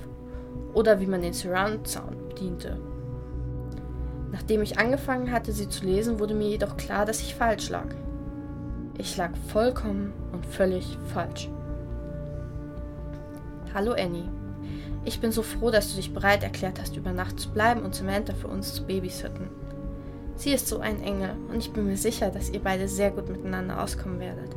[0.74, 2.78] oder wie man den Surround Sound bediente.
[4.32, 7.88] Nachdem ich angefangen hatte, sie zu lesen, wurde mir jedoch klar, dass ich falsch lag.
[8.98, 11.50] Ich lag vollkommen und völlig falsch.
[13.74, 14.37] Hallo Annie.
[15.08, 17.96] Ich bin so froh, dass du dich bereit erklärt hast, über Nacht zu bleiben und
[17.96, 19.48] Samantha für uns zu babysitten.
[20.36, 23.30] Sie ist so ein Engel und ich bin mir sicher, dass ihr beide sehr gut
[23.30, 24.54] miteinander auskommen werdet.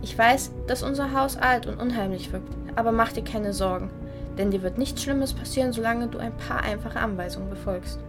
[0.00, 3.90] Ich weiß, dass unser Haus alt und unheimlich wirkt, aber mach dir keine Sorgen,
[4.38, 8.00] denn dir wird nichts Schlimmes passieren, solange du ein paar einfache Anweisungen befolgst.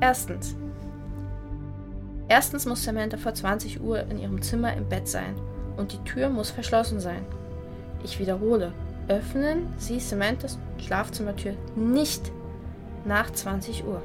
[0.00, 0.56] Erstens.
[2.28, 5.34] Erstens muss Samantha vor 20 Uhr in ihrem Zimmer im Bett sein
[5.76, 7.26] und die Tür muss verschlossen sein.
[8.02, 8.72] Ich wiederhole,
[9.08, 12.30] öffnen Sie Samanthas Schlafzimmertür nicht
[13.04, 14.02] nach 20 Uhr.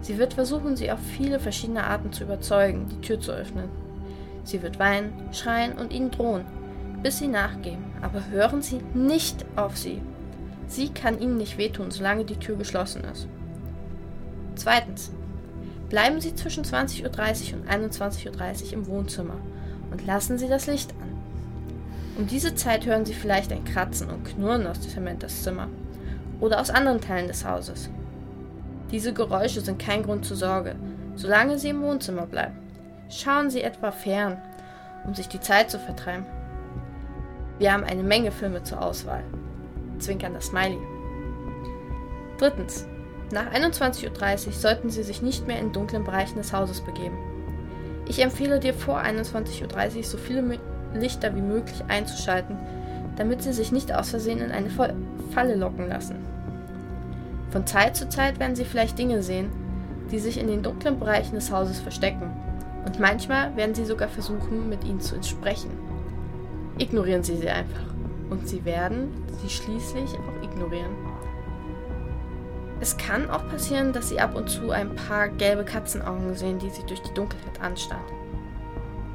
[0.00, 3.68] Sie wird versuchen, sie auf viele verschiedene Arten zu überzeugen, die Tür zu öffnen.
[4.44, 6.44] Sie wird weinen, schreien und ihnen drohen,
[7.02, 10.02] bis sie nachgeben, aber hören Sie nicht auf sie.
[10.66, 13.28] Sie kann ihnen nicht wehtun, solange die Tür geschlossen ist.
[14.56, 15.10] Zweitens.
[15.88, 17.02] Bleiben Sie zwischen 20.30
[17.52, 19.36] Uhr und 21.30 Uhr im Wohnzimmer
[19.90, 21.13] und lassen Sie das Licht an.
[22.16, 25.68] Um diese Zeit hören Sie vielleicht ein Kratzen und Knurren aus Samanthas Zimmer
[26.40, 27.90] oder aus anderen Teilen des Hauses.
[28.92, 30.76] Diese Geräusche sind kein Grund zur Sorge,
[31.16, 32.56] solange Sie im Wohnzimmer bleiben.
[33.08, 34.40] Schauen Sie etwa fern,
[35.04, 36.24] um sich die Zeit zu vertreiben.
[37.58, 39.24] Wir haben eine Menge Filme zur Auswahl.
[39.98, 40.78] Zwinkern das Smiley.
[42.38, 42.86] Drittens.
[43.32, 47.16] Nach 21.30 Uhr sollten Sie sich nicht mehr in dunklen Bereichen des Hauses begeben.
[48.06, 50.42] Ich empfehle dir vor 21.30 Uhr so viele
[51.00, 52.56] Lichter wie möglich einzuschalten,
[53.16, 56.16] damit Sie sich nicht aus Versehen in eine Falle locken lassen.
[57.50, 59.50] Von Zeit zu Zeit werden Sie vielleicht Dinge sehen,
[60.10, 62.30] die sich in den dunklen Bereichen des Hauses verstecken,
[62.84, 65.70] und manchmal werden Sie sogar versuchen, mit ihnen zu sprechen.
[66.78, 67.84] Ignorieren Sie sie einfach,
[68.30, 69.08] und Sie werden
[69.40, 70.94] sie schließlich auch ignorieren.
[72.80, 76.70] Es kann auch passieren, dass Sie ab und zu ein paar gelbe Katzenaugen sehen, die
[76.70, 78.23] Sie durch die Dunkelheit anstarren.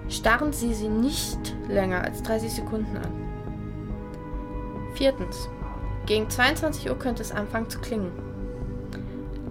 [0.09, 3.29] Starren Sie sie nicht länger als 30 Sekunden an.
[4.95, 5.49] Viertens.
[6.07, 8.11] Gegen 22 Uhr könnte es anfangen zu klingen.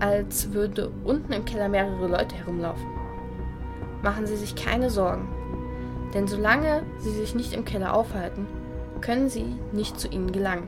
[0.00, 2.86] Als würde unten im Keller mehrere Leute herumlaufen.
[4.02, 5.28] Machen Sie sich keine Sorgen,
[6.12, 8.46] denn solange Sie sich nicht im Keller aufhalten,
[9.00, 10.66] können Sie nicht zu ihnen gelangen.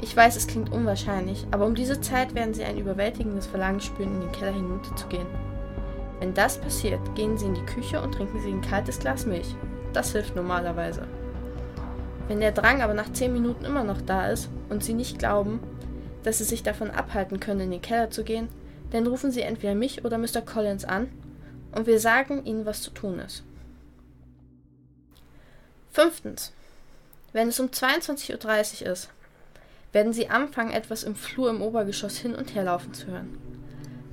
[0.00, 4.16] Ich weiß, es klingt unwahrscheinlich, aber um diese Zeit werden Sie ein überwältigendes Verlangen spüren,
[4.16, 5.26] in den Keller hinunterzugehen.
[6.22, 9.56] Wenn das passiert, gehen Sie in die Küche und trinken Sie ein kaltes Glas Milch.
[9.92, 11.08] Das hilft normalerweise.
[12.28, 15.58] Wenn der Drang aber nach 10 Minuten immer noch da ist und Sie nicht glauben,
[16.22, 18.48] dass Sie sich davon abhalten können, in den Keller zu gehen,
[18.92, 20.42] dann rufen Sie entweder mich oder Mr.
[20.42, 21.10] Collins an
[21.72, 23.42] und wir sagen Ihnen, was zu tun ist.
[25.90, 26.52] Fünftens.
[27.32, 29.08] Wenn es um 22.30 Uhr ist,
[29.90, 33.51] werden Sie anfangen, etwas im Flur im Obergeschoss hin und her laufen zu hören.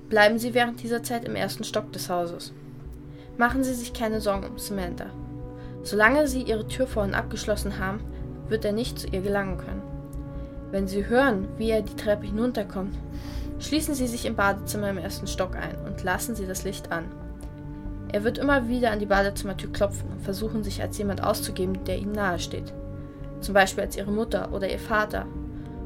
[0.09, 2.51] Bleiben Sie während dieser Zeit im ersten Stock des Hauses.
[3.37, 5.05] Machen Sie sich keine Sorgen um Samantha.
[5.83, 8.01] Solange Sie Ihre Tür vorhin abgeschlossen haben,
[8.47, 9.83] wird er nicht zu ihr gelangen können.
[10.71, 12.95] Wenn Sie hören, wie er die Treppe hinunterkommt,
[13.59, 17.05] schließen Sie sich im Badezimmer im ersten Stock ein und lassen Sie das Licht an.
[18.11, 21.99] Er wird immer wieder an die Badezimmertür klopfen und versuchen, sich als jemand auszugeben, der
[21.99, 22.73] Ihnen nahesteht.
[23.41, 25.27] Zum Beispiel als Ihre Mutter oder Ihr Vater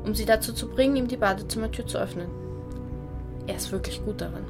[0.03, 2.27] um sie dazu zu bringen, ihm die Badezimmertür zu öffnen.
[3.47, 4.45] Er ist wirklich gut darin.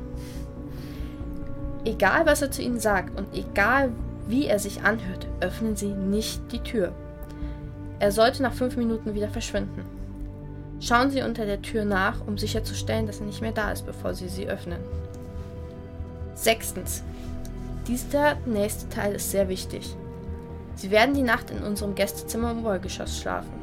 [1.86, 3.92] Egal, was er zu ihnen sagt und egal,
[4.28, 6.94] wie er sich anhört, öffnen sie nicht die Tür.
[8.00, 9.84] Er sollte nach fünf Minuten wieder verschwinden.
[10.80, 14.14] Schauen Sie unter der Tür nach, um sicherzustellen, dass er nicht mehr da ist, bevor
[14.14, 14.80] Sie sie öffnen.
[16.36, 17.04] Sechstens.
[17.88, 19.96] Dieser nächste Teil ist sehr wichtig.
[20.76, 23.63] Sie werden die Nacht in unserem Gästezimmer im Wollgeschoss schlafen.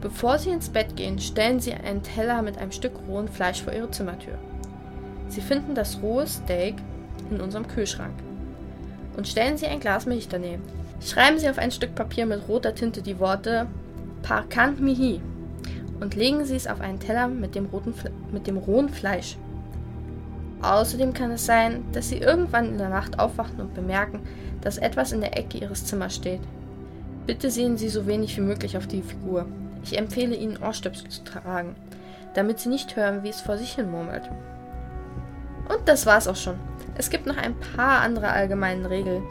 [0.00, 3.72] Bevor Sie ins Bett gehen, stellen Sie einen Teller mit einem Stück rohen Fleisch vor
[3.72, 4.38] Ihre Zimmertür.
[5.28, 6.76] Sie finden das rohe Steak
[7.30, 8.14] in unserem Kühlschrank.
[9.16, 10.62] Und stellen Sie ein Glas Milch daneben.
[11.00, 13.66] Schreiben Sie auf ein Stück Papier mit roter Tinte die Worte
[14.22, 15.20] Parkant Mihi
[16.00, 17.94] und legen Sie es auf einen Teller mit dem, roten
[18.32, 19.36] mit dem rohen Fleisch.
[20.62, 24.20] Außerdem kann es sein, dass Sie irgendwann in der Nacht aufwachen und bemerken,
[24.60, 26.40] dass etwas in der Ecke Ihres Zimmers steht.
[27.26, 29.46] Bitte sehen Sie so wenig wie möglich auf die Figur.
[29.82, 31.74] Ich empfehle Ihnen Ohrstöpsel zu tragen,
[32.34, 34.28] damit Sie nicht hören, wie es vor sich hin murmelt.
[35.68, 36.58] Und das war's auch schon.
[36.96, 39.22] Es gibt noch ein paar andere allgemeine Regeln,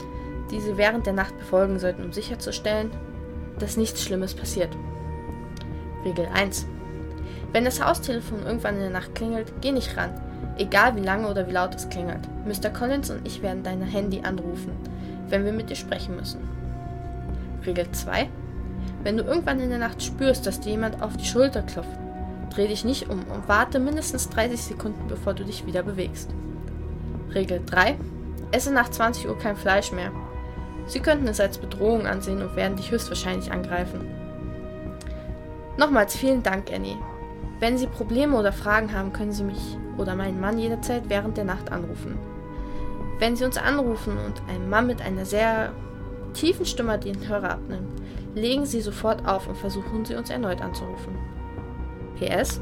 [0.52, 2.92] die Sie während der Nacht befolgen sollten, um sicherzustellen,
[3.60, 4.76] dass nichts Schlimmes passiert.
[6.06, 6.68] Regel 1.
[7.52, 10.14] Wenn das Haustelefon irgendwann in der Nacht klingelt, geh nicht ran,
[10.58, 12.28] Egal wie lange oder wie laut es klingelt.
[12.46, 12.70] Mr.
[12.70, 14.72] Collins und ich werden dein Handy anrufen,
[15.30, 16.42] wenn wir mit dir sprechen müssen.
[17.66, 18.28] Regel 2.
[19.08, 21.98] Wenn du irgendwann in der Nacht spürst, dass dir jemand auf die Schulter klopft,
[22.54, 26.30] dreh dich nicht um und warte mindestens 30 Sekunden, bevor du dich wieder bewegst.
[27.34, 27.96] Regel 3.
[28.52, 30.12] Esse nach 20 Uhr kein Fleisch mehr.
[30.88, 34.02] Sie könnten es als Bedrohung ansehen und werden dich höchstwahrscheinlich angreifen.
[35.78, 36.98] Nochmals vielen Dank, Annie.
[37.62, 41.46] Wenn Sie Probleme oder Fragen haben, können Sie mich oder meinen Mann jederzeit während der
[41.46, 42.20] Nacht anrufen.
[43.20, 45.72] Wenn Sie uns anrufen und ein Mann mit einer sehr
[46.34, 48.02] tiefen Stimme den Hörer abnimmt,
[48.38, 51.17] legen Sie sofort auf und versuchen Sie uns erneut anzurufen.
[52.17, 52.62] PS.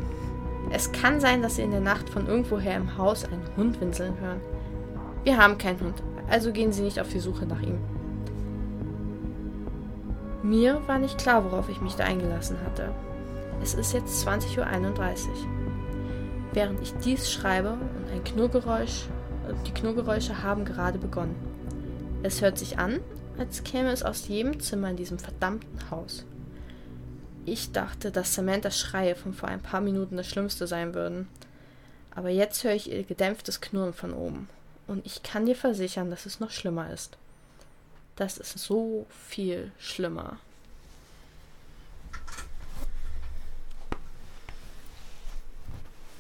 [0.72, 4.20] Es kann sein, dass Sie in der Nacht von irgendwoher im Haus einen Hund winseln
[4.20, 4.42] hören.
[5.24, 7.78] Wir haben keinen Hund, also gehen Sie nicht auf die Suche nach ihm.
[10.44, 12.92] Mir war nicht klar, worauf ich mich da eingelassen hatte.
[13.62, 14.66] Es ist jetzt 20.31 Uhr.
[16.54, 19.08] Während ich dies schreibe und ein Knurrgeräusch,
[19.66, 21.36] die Knurrgeräusche haben gerade begonnen.
[22.24, 23.00] Es hört sich an,
[23.38, 26.26] als käme es aus jedem Zimmer in diesem verdammten Haus.
[27.46, 31.28] Ich dachte, dass Samanthas Schreie von vor ein paar Minuten das Schlimmste sein würden.
[32.16, 34.50] Aber jetzt höre ich ihr gedämpftes Knurren von oben.
[34.88, 37.18] Und ich kann dir versichern, dass es noch schlimmer ist.
[38.16, 40.38] Das ist so viel schlimmer.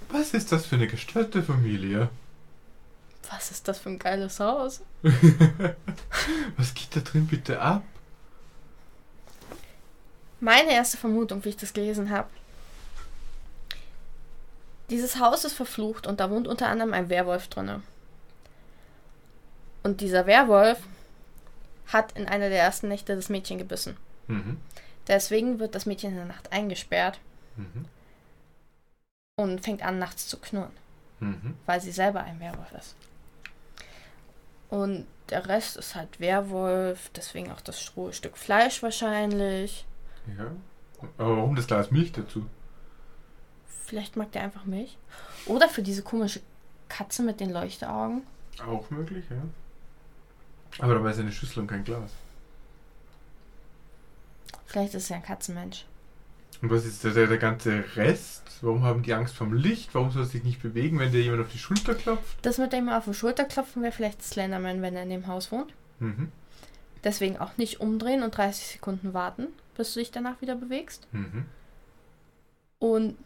[0.10, 2.10] Was ist das für eine gestörte Familie?
[3.32, 4.82] Was ist das für ein geiles Haus?
[6.58, 7.84] Was geht da drin bitte ab?
[10.40, 12.30] Meine erste Vermutung, wie ich das gelesen habe.
[14.90, 17.82] Dieses Haus ist verflucht und da wohnt unter anderem ein Werwolf drinne.
[19.84, 20.80] Und dieser Werwolf
[21.88, 23.98] hat in einer der ersten Nächte das Mädchen gebissen.
[24.28, 24.58] Mhm.
[25.08, 27.20] Deswegen wird das Mädchen in der Nacht eingesperrt
[27.56, 27.86] mhm.
[29.36, 30.72] und fängt an, nachts zu knurren,
[31.20, 31.56] mhm.
[31.66, 32.96] weil sie selber ein Werwolf ist.
[34.70, 39.86] Und der Rest ist halt Werwolf, deswegen auch das Stück Fleisch wahrscheinlich.
[40.38, 40.52] Ja.
[41.18, 42.46] Aber warum das Glas Milch dazu?
[43.86, 44.98] Vielleicht mag der einfach Milch.
[45.46, 46.42] Oder für diese komische
[46.90, 48.24] Katze mit den Leuchteaugen.
[48.66, 49.42] Auch möglich, ja.
[50.80, 52.12] Aber dabei ist eine Schüssel und kein Glas.
[54.66, 55.86] Vielleicht ist ja ein Katzenmensch.
[56.62, 58.44] Und was ist der, der, ganze Rest?
[58.62, 59.94] Warum haben die Angst vom Licht?
[59.94, 62.38] Warum soll es sich nicht bewegen, wenn dir jemand auf die Schulter klopft?
[62.42, 65.52] Das mit dem auf die Schulter klopfen wäre vielleicht Slenderman, wenn er in dem Haus
[65.52, 65.74] wohnt.
[66.00, 66.32] Mhm.
[67.04, 71.08] Deswegen auch nicht umdrehen und 30 Sekunden warten, bis du dich danach wieder bewegst.
[71.12, 71.46] Mhm.
[72.80, 73.18] Und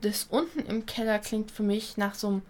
[0.00, 2.42] das unten im Keller klingt für mich nach so einem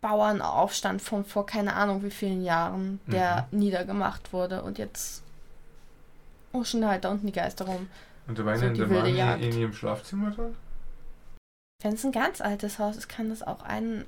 [0.00, 3.58] Bauernaufstand von vor keine Ahnung wie vielen Jahren, der mhm.
[3.58, 5.22] niedergemacht wurde und jetzt
[6.52, 7.88] huschen halt da unten die Geister rum.
[8.26, 9.42] Und da war so der Mann Jagd.
[9.42, 10.54] in ihrem Schlafzimmer drin?
[11.82, 14.04] Wenn es ein ganz altes Haus ist, kann das auch ein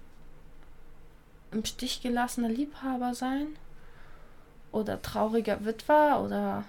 [1.51, 3.49] im Stich gelassener Liebhaber sein.
[4.71, 6.65] Oder trauriger Witwer oder.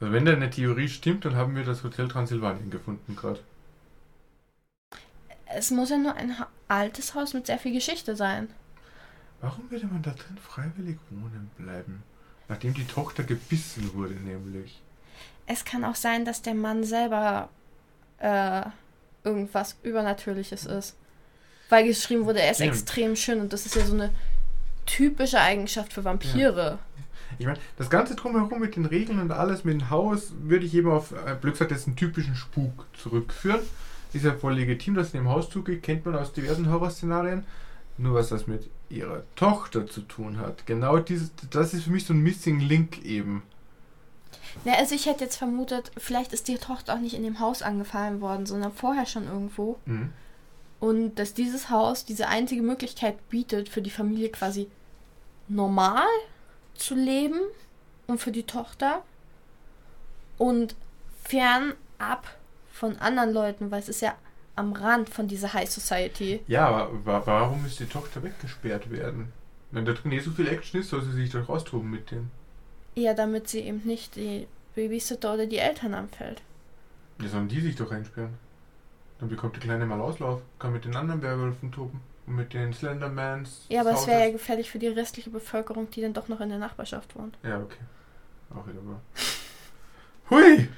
[0.00, 3.40] Also wenn deine Theorie stimmt, dann haben wir das Hotel Transsilvanien gefunden gerade.
[5.46, 6.34] Es muss ja nur ein
[6.68, 8.48] altes Haus mit sehr viel Geschichte sein.
[9.40, 12.02] Warum würde man da drin freiwillig wohnen bleiben?
[12.48, 14.80] Nachdem die Tochter gebissen wurde, nämlich.
[15.46, 17.48] Es kann auch sein, dass der Mann selber
[18.18, 18.62] äh,
[19.24, 20.96] irgendwas Übernatürliches ist.
[21.68, 22.66] Weil geschrieben wurde, er ist ja.
[22.66, 24.10] extrem schön und das ist ja so eine
[24.86, 26.78] typische Eigenschaft für Vampire.
[26.78, 27.04] Ja.
[27.38, 30.74] Ich meine, das Ganze drumherum mit den Regeln und alles mit dem Haus würde ich
[30.74, 33.60] eben auf, äh, blöd gesagt, einen typischen Spuk zurückführen
[34.12, 37.44] ist ja voll legitim, dass sie im Haus zugeht, kennt man aus diversen Horrorszenarien.
[37.98, 40.66] Nur was das mit ihrer Tochter zu tun hat.
[40.66, 43.42] Genau dieses, das ist für mich so ein Missing Link eben.
[44.64, 47.62] Ja, also ich hätte jetzt vermutet, vielleicht ist die Tochter auch nicht in dem Haus
[47.62, 49.78] angefallen worden, sondern vorher schon irgendwo.
[49.86, 50.12] Mhm.
[50.80, 54.68] Und dass dieses Haus diese einzige Möglichkeit bietet, für die Familie quasi
[55.48, 56.06] normal
[56.74, 57.40] zu leben
[58.06, 59.02] und für die Tochter
[60.38, 60.74] und
[61.24, 62.26] fernab
[62.72, 64.14] von anderen Leuten, weil es ist ja
[64.56, 66.40] am Rand von dieser High Society.
[66.46, 69.32] Ja, aber warum muss die Tochter weggesperrt werden?
[69.70, 72.30] Wenn da drin eh so viel Action ist, soll sie sich doch austoben mit denen.
[73.00, 76.42] Ja, damit sie eben nicht die Babysitter oder die Eltern anfällt.
[77.18, 78.34] Ja, sollen die sich doch einsperren.
[79.18, 82.02] Dann bekommt die Kleine mal Auslauf, kann mit den anderen Werwölfen toben.
[82.26, 83.64] Und mit den Slendermans.
[83.70, 86.50] Ja, aber es wäre ja gefährlich für die restliche Bevölkerung, die dann doch noch in
[86.50, 87.38] der Nachbarschaft wohnt.
[87.42, 87.80] Ja, okay.
[88.54, 89.00] Auch wieder wahr.
[90.28, 90.68] Hui!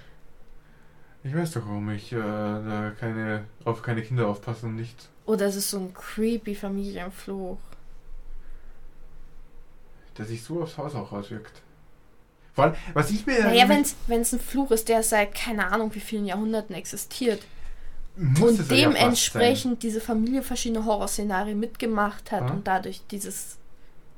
[1.24, 5.08] Ich weiß doch, warum ich äh, da keine, auf keine Kinder aufpasse und nichts.
[5.26, 7.58] Oder es ist so ein creepy Familienfluch.
[10.16, 11.62] Der sich so aufs Haus auch auswirkt.
[12.54, 13.44] Vor allem, was ich mir.
[13.44, 17.42] Naja, wenn es ein Fluch ist, der seit keine Ahnung wie vielen Jahrhunderten existiert.
[18.16, 22.50] und dementsprechend diese Familie verschiedene Horrorszenarien mitgemacht hat ja.
[22.50, 23.56] und dadurch dieses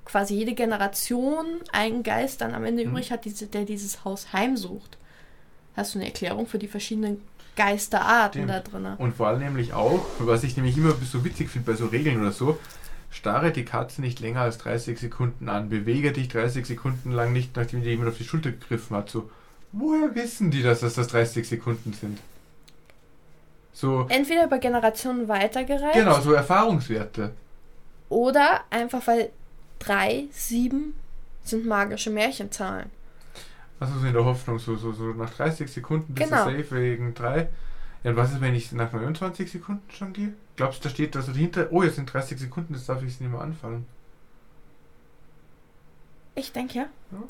[0.04, 2.90] quasi jede Generation einen Geist dann am Ende mhm.
[2.90, 4.98] übrig hat, diese, der dieses Haus heimsucht.
[5.76, 7.22] Hast du eine Erklärung für die verschiedenen
[7.56, 8.50] Geisterarten Stimmt.
[8.50, 8.86] da drin?
[8.98, 12.20] Und vor allem nämlich auch, was ich nämlich immer so witzig finde bei so Regeln
[12.20, 12.58] oder so,
[13.14, 17.56] starre die Katze nicht länger als 30 Sekunden an, bewege dich 30 Sekunden lang nicht,
[17.56, 19.08] nachdem dir jemand auf die Schulter gegriffen hat.
[19.08, 19.30] So,
[19.72, 22.18] woher wissen die, dass das 30 Sekunden sind?
[23.72, 24.06] So.
[24.08, 25.94] Entweder über Generationen weitergereicht.
[25.94, 27.32] Genau, so Erfahrungswerte.
[28.08, 29.30] Oder einfach weil
[29.78, 30.94] 3, 7
[31.44, 32.90] sind magische Märchenzahlen.
[33.78, 36.48] Also so in der Hoffnung, so, so, so nach 30 Sekunden bist genau.
[36.48, 37.48] du safe wegen 3.
[38.04, 40.34] Ja, und was ist, wenn ich nach 29 Sekunden schon gehe?
[40.56, 43.20] Glaubst du, da steht also dahinter, oh, jetzt sind 30 Sekunden, jetzt darf ich es
[43.20, 43.86] nicht mehr anfangen?
[46.34, 46.86] Ich denke ja.
[47.12, 47.22] ja.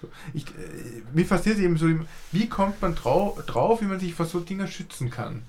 [0.00, 0.08] So.
[0.32, 1.86] Ich, äh, mir fasziniert eben so,
[2.32, 5.42] wie kommt man trau drauf, wie man sich vor so Dingen schützen kann?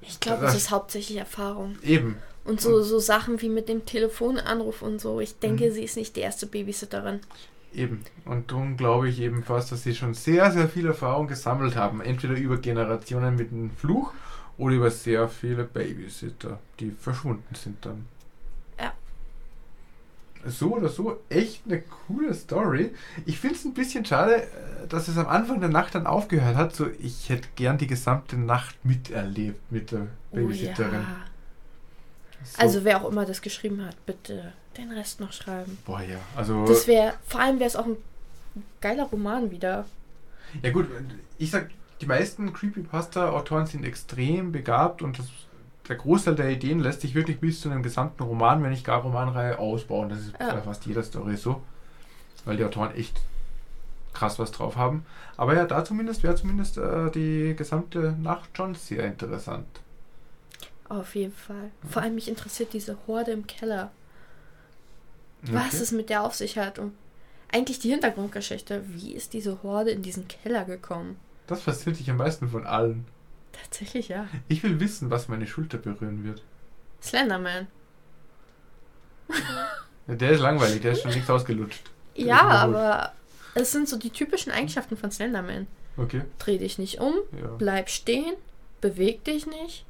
[0.00, 1.76] Ich glaube, es ist hauptsächlich Erfahrung.
[1.82, 2.16] Eben.
[2.44, 5.20] Und so, so Sachen wie mit dem Telefonanruf und so.
[5.20, 5.72] Ich denke, mhm.
[5.72, 7.20] sie ist nicht die erste Babysitterin.
[7.72, 8.00] Eben.
[8.24, 12.00] Und darum glaube ich eben fast, dass sie schon sehr, sehr viel Erfahrung gesammelt haben.
[12.00, 14.12] Entweder über Generationen mit dem Fluch
[14.58, 18.06] oder über sehr viele Babysitter, die verschwunden sind dann.
[18.78, 18.92] Ja.
[20.44, 22.90] So oder so, echt eine coole Story.
[23.24, 26.56] Ich finde es ein bisschen schade, äh, dass es am Anfang der Nacht dann aufgehört
[26.56, 26.74] hat.
[26.74, 31.00] So, ich hätte gern die gesamte Nacht miterlebt mit der Babysitterin.
[31.00, 31.29] Oh ja.
[32.44, 32.62] So.
[32.62, 35.78] Also wer auch immer das geschrieben hat, bitte den Rest noch schreiben.
[35.84, 36.18] Boah, ja.
[36.36, 36.64] Also.
[36.66, 37.96] Das wäre, vor allem wäre es auch ein
[38.80, 39.84] geiler Roman wieder.
[40.62, 40.88] Ja gut,
[41.38, 41.70] ich sag,
[42.00, 45.26] die meisten Creepypasta-Autoren sind extrem begabt und das,
[45.88, 49.02] der Großteil der Ideen lässt sich wirklich bis zu einem gesamten Roman, wenn nicht gar
[49.02, 50.08] Romanreihe, ausbauen.
[50.08, 50.54] Das ist ja.
[50.54, 51.62] bei fast jeder Story so.
[52.44, 53.20] Weil die Autoren echt
[54.14, 55.04] krass was drauf haben.
[55.36, 59.66] Aber ja, da zumindest wäre zumindest äh, die gesamte Nacht schon sehr interessant.
[60.90, 61.70] Auf jeden Fall.
[61.88, 63.92] Vor allem mich interessiert diese Horde im Keller.
[65.44, 65.54] Okay.
[65.54, 66.92] Was es mit der auf sich hat und
[67.52, 68.82] eigentlich die Hintergrundgeschichte.
[68.88, 71.16] Wie ist diese Horde in diesen Keller gekommen?
[71.46, 73.06] Das fasziniert dich am meisten von allen.
[73.52, 74.26] Tatsächlich, ja.
[74.48, 76.42] Ich will wissen, was meine Schulter berühren wird.
[77.00, 77.68] Slenderman.
[80.08, 81.90] der ist langweilig, der ist schon nichts ausgelutscht.
[82.16, 83.12] Der ja, aber
[83.54, 85.68] es sind so die typischen Eigenschaften von Slenderman.
[85.96, 86.22] Okay.
[86.38, 87.48] Dreh dich nicht um, ja.
[87.58, 88.34] bleib stehen,
[88.80, 89.86] beweg dich nicht.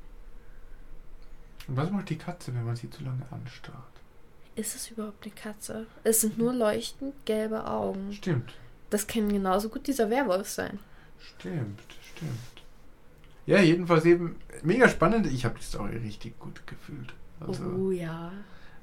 [1.69, 3.85] Und was macht die Katze, wenn man sie zu lange anstarrt?
[4.57, 5.87] Ist es überhaupt eine Katze?
[6.05, 8.13] Es sind nur leuchtend gelbe Augen.
[8.13, 8.53] Stimmt.
[8.91, 10.81] Das kann genauso gut dieser Werwolf sein.
[11.19, 11.81] Stimmt,
[12.15, 12.65] stimmt.
[13.47, 15.27] Ja, jedenfalls eben mega spannend.
[15.27, 17.15] Ich habe die Story richtig gut gefühlt.
[17.41, 18.33] Also, oh ja.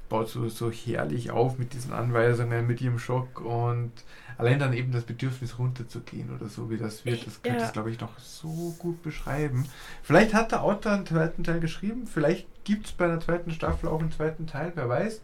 [0.09, 3.91] Baut so, so herrlich auf mit diesen Anweisungen, mit ihrem Schock und
[4.37, 7.65] allein dann eben das Bedürfnis runterzugehen oder so, wie das wird, das könnte ja.
[7.65, 9.67] ich glaube ich noch so gut beschreiben.
[10.01, 13.87] Vielleicht hat der Autor einen zweiten Teil geschrieben, vielleicht gibt es bei einer zweiten Staffel
[13.87, 15.21] auch einen zweiten Teil, wer weiß.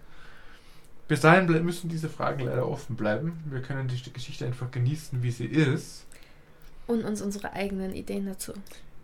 [1.09, 3.43] Bis dahin müssen diese Fragen leider offen bleiben.
[3.49, 6.05] Wir können die Geschichte einfach genießen, wie sie ist.
[6.87, 8.53] Und uns unsere eigenen Ideen dazu.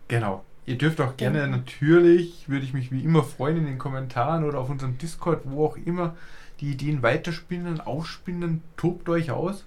[0.08, 0.42] Genau.
[0.64, 1.58] Ihr dürft auch gerne genau.
[1.58, 5.66] natürlich, würde ich mich wie immer freuen, in den Kommentaren oder auf unserem Discord, wo
[5.66, 6.16] auch immer,
[6.60, 8.62] die Ideen weiterspinnen, ausspinnen.
[8.78, 9.66] Tobt euch aus.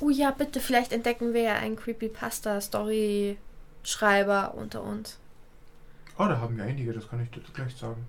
[0.00, 5.18] Oh ja, bitte, vielleicht entdecken wir ja einen Creepypasta-Story-Schreiber unter uns.
[6.18, 8.06] Oh, da haben wir einige, das kann ich dir gleich sagen.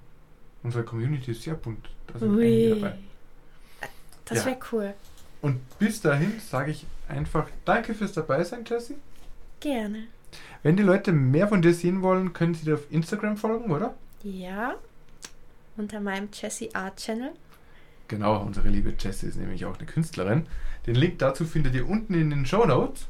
[0.61, 1.89] Unsere Community ist sehr bunt.
[2.07, 2.45] Da sind Ui.
[2.45, 2.97] einige dabei.
[4.25, 4.45] Das ja.
[4.45, 4.93] wäre cool.
[5.41, 8.95] Und bis dahin sage ich einfach Danke fürs Dabeisein, Jessie.
[9.59, 10.07] Gerne.
[10.63, 13.93] Wenn die Leute mehr von dir sehen wollen, können sie dir auf Instagram folgen, oder?
[14.23, 14.75] Ja.
[15.75, 17.31] Unter meinem Jessie Art Channel.
[18.07, 20.47] Genau, unsere liebe Jessie ist nämlich auch eine Künstlerin.
[20.85, 23.07] Den Link dazu findet ihr unten in den Show Notes.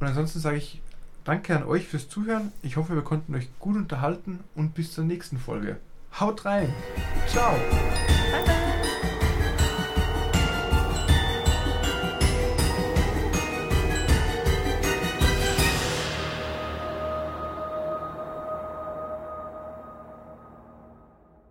[0.00, 0.80] Und ansonsten sage ich
[1.24, 2.52] Danke an euch fürs Zuhören.
[2.62, 5.78] Ich hoffe, wir konnten euch gut unterhalten und bis zur nächsten Folge.
[6.20, 6.72] Haut rein.
[7.26, 7.52] Ciao.
[8.30, 8.63] Bye, bye.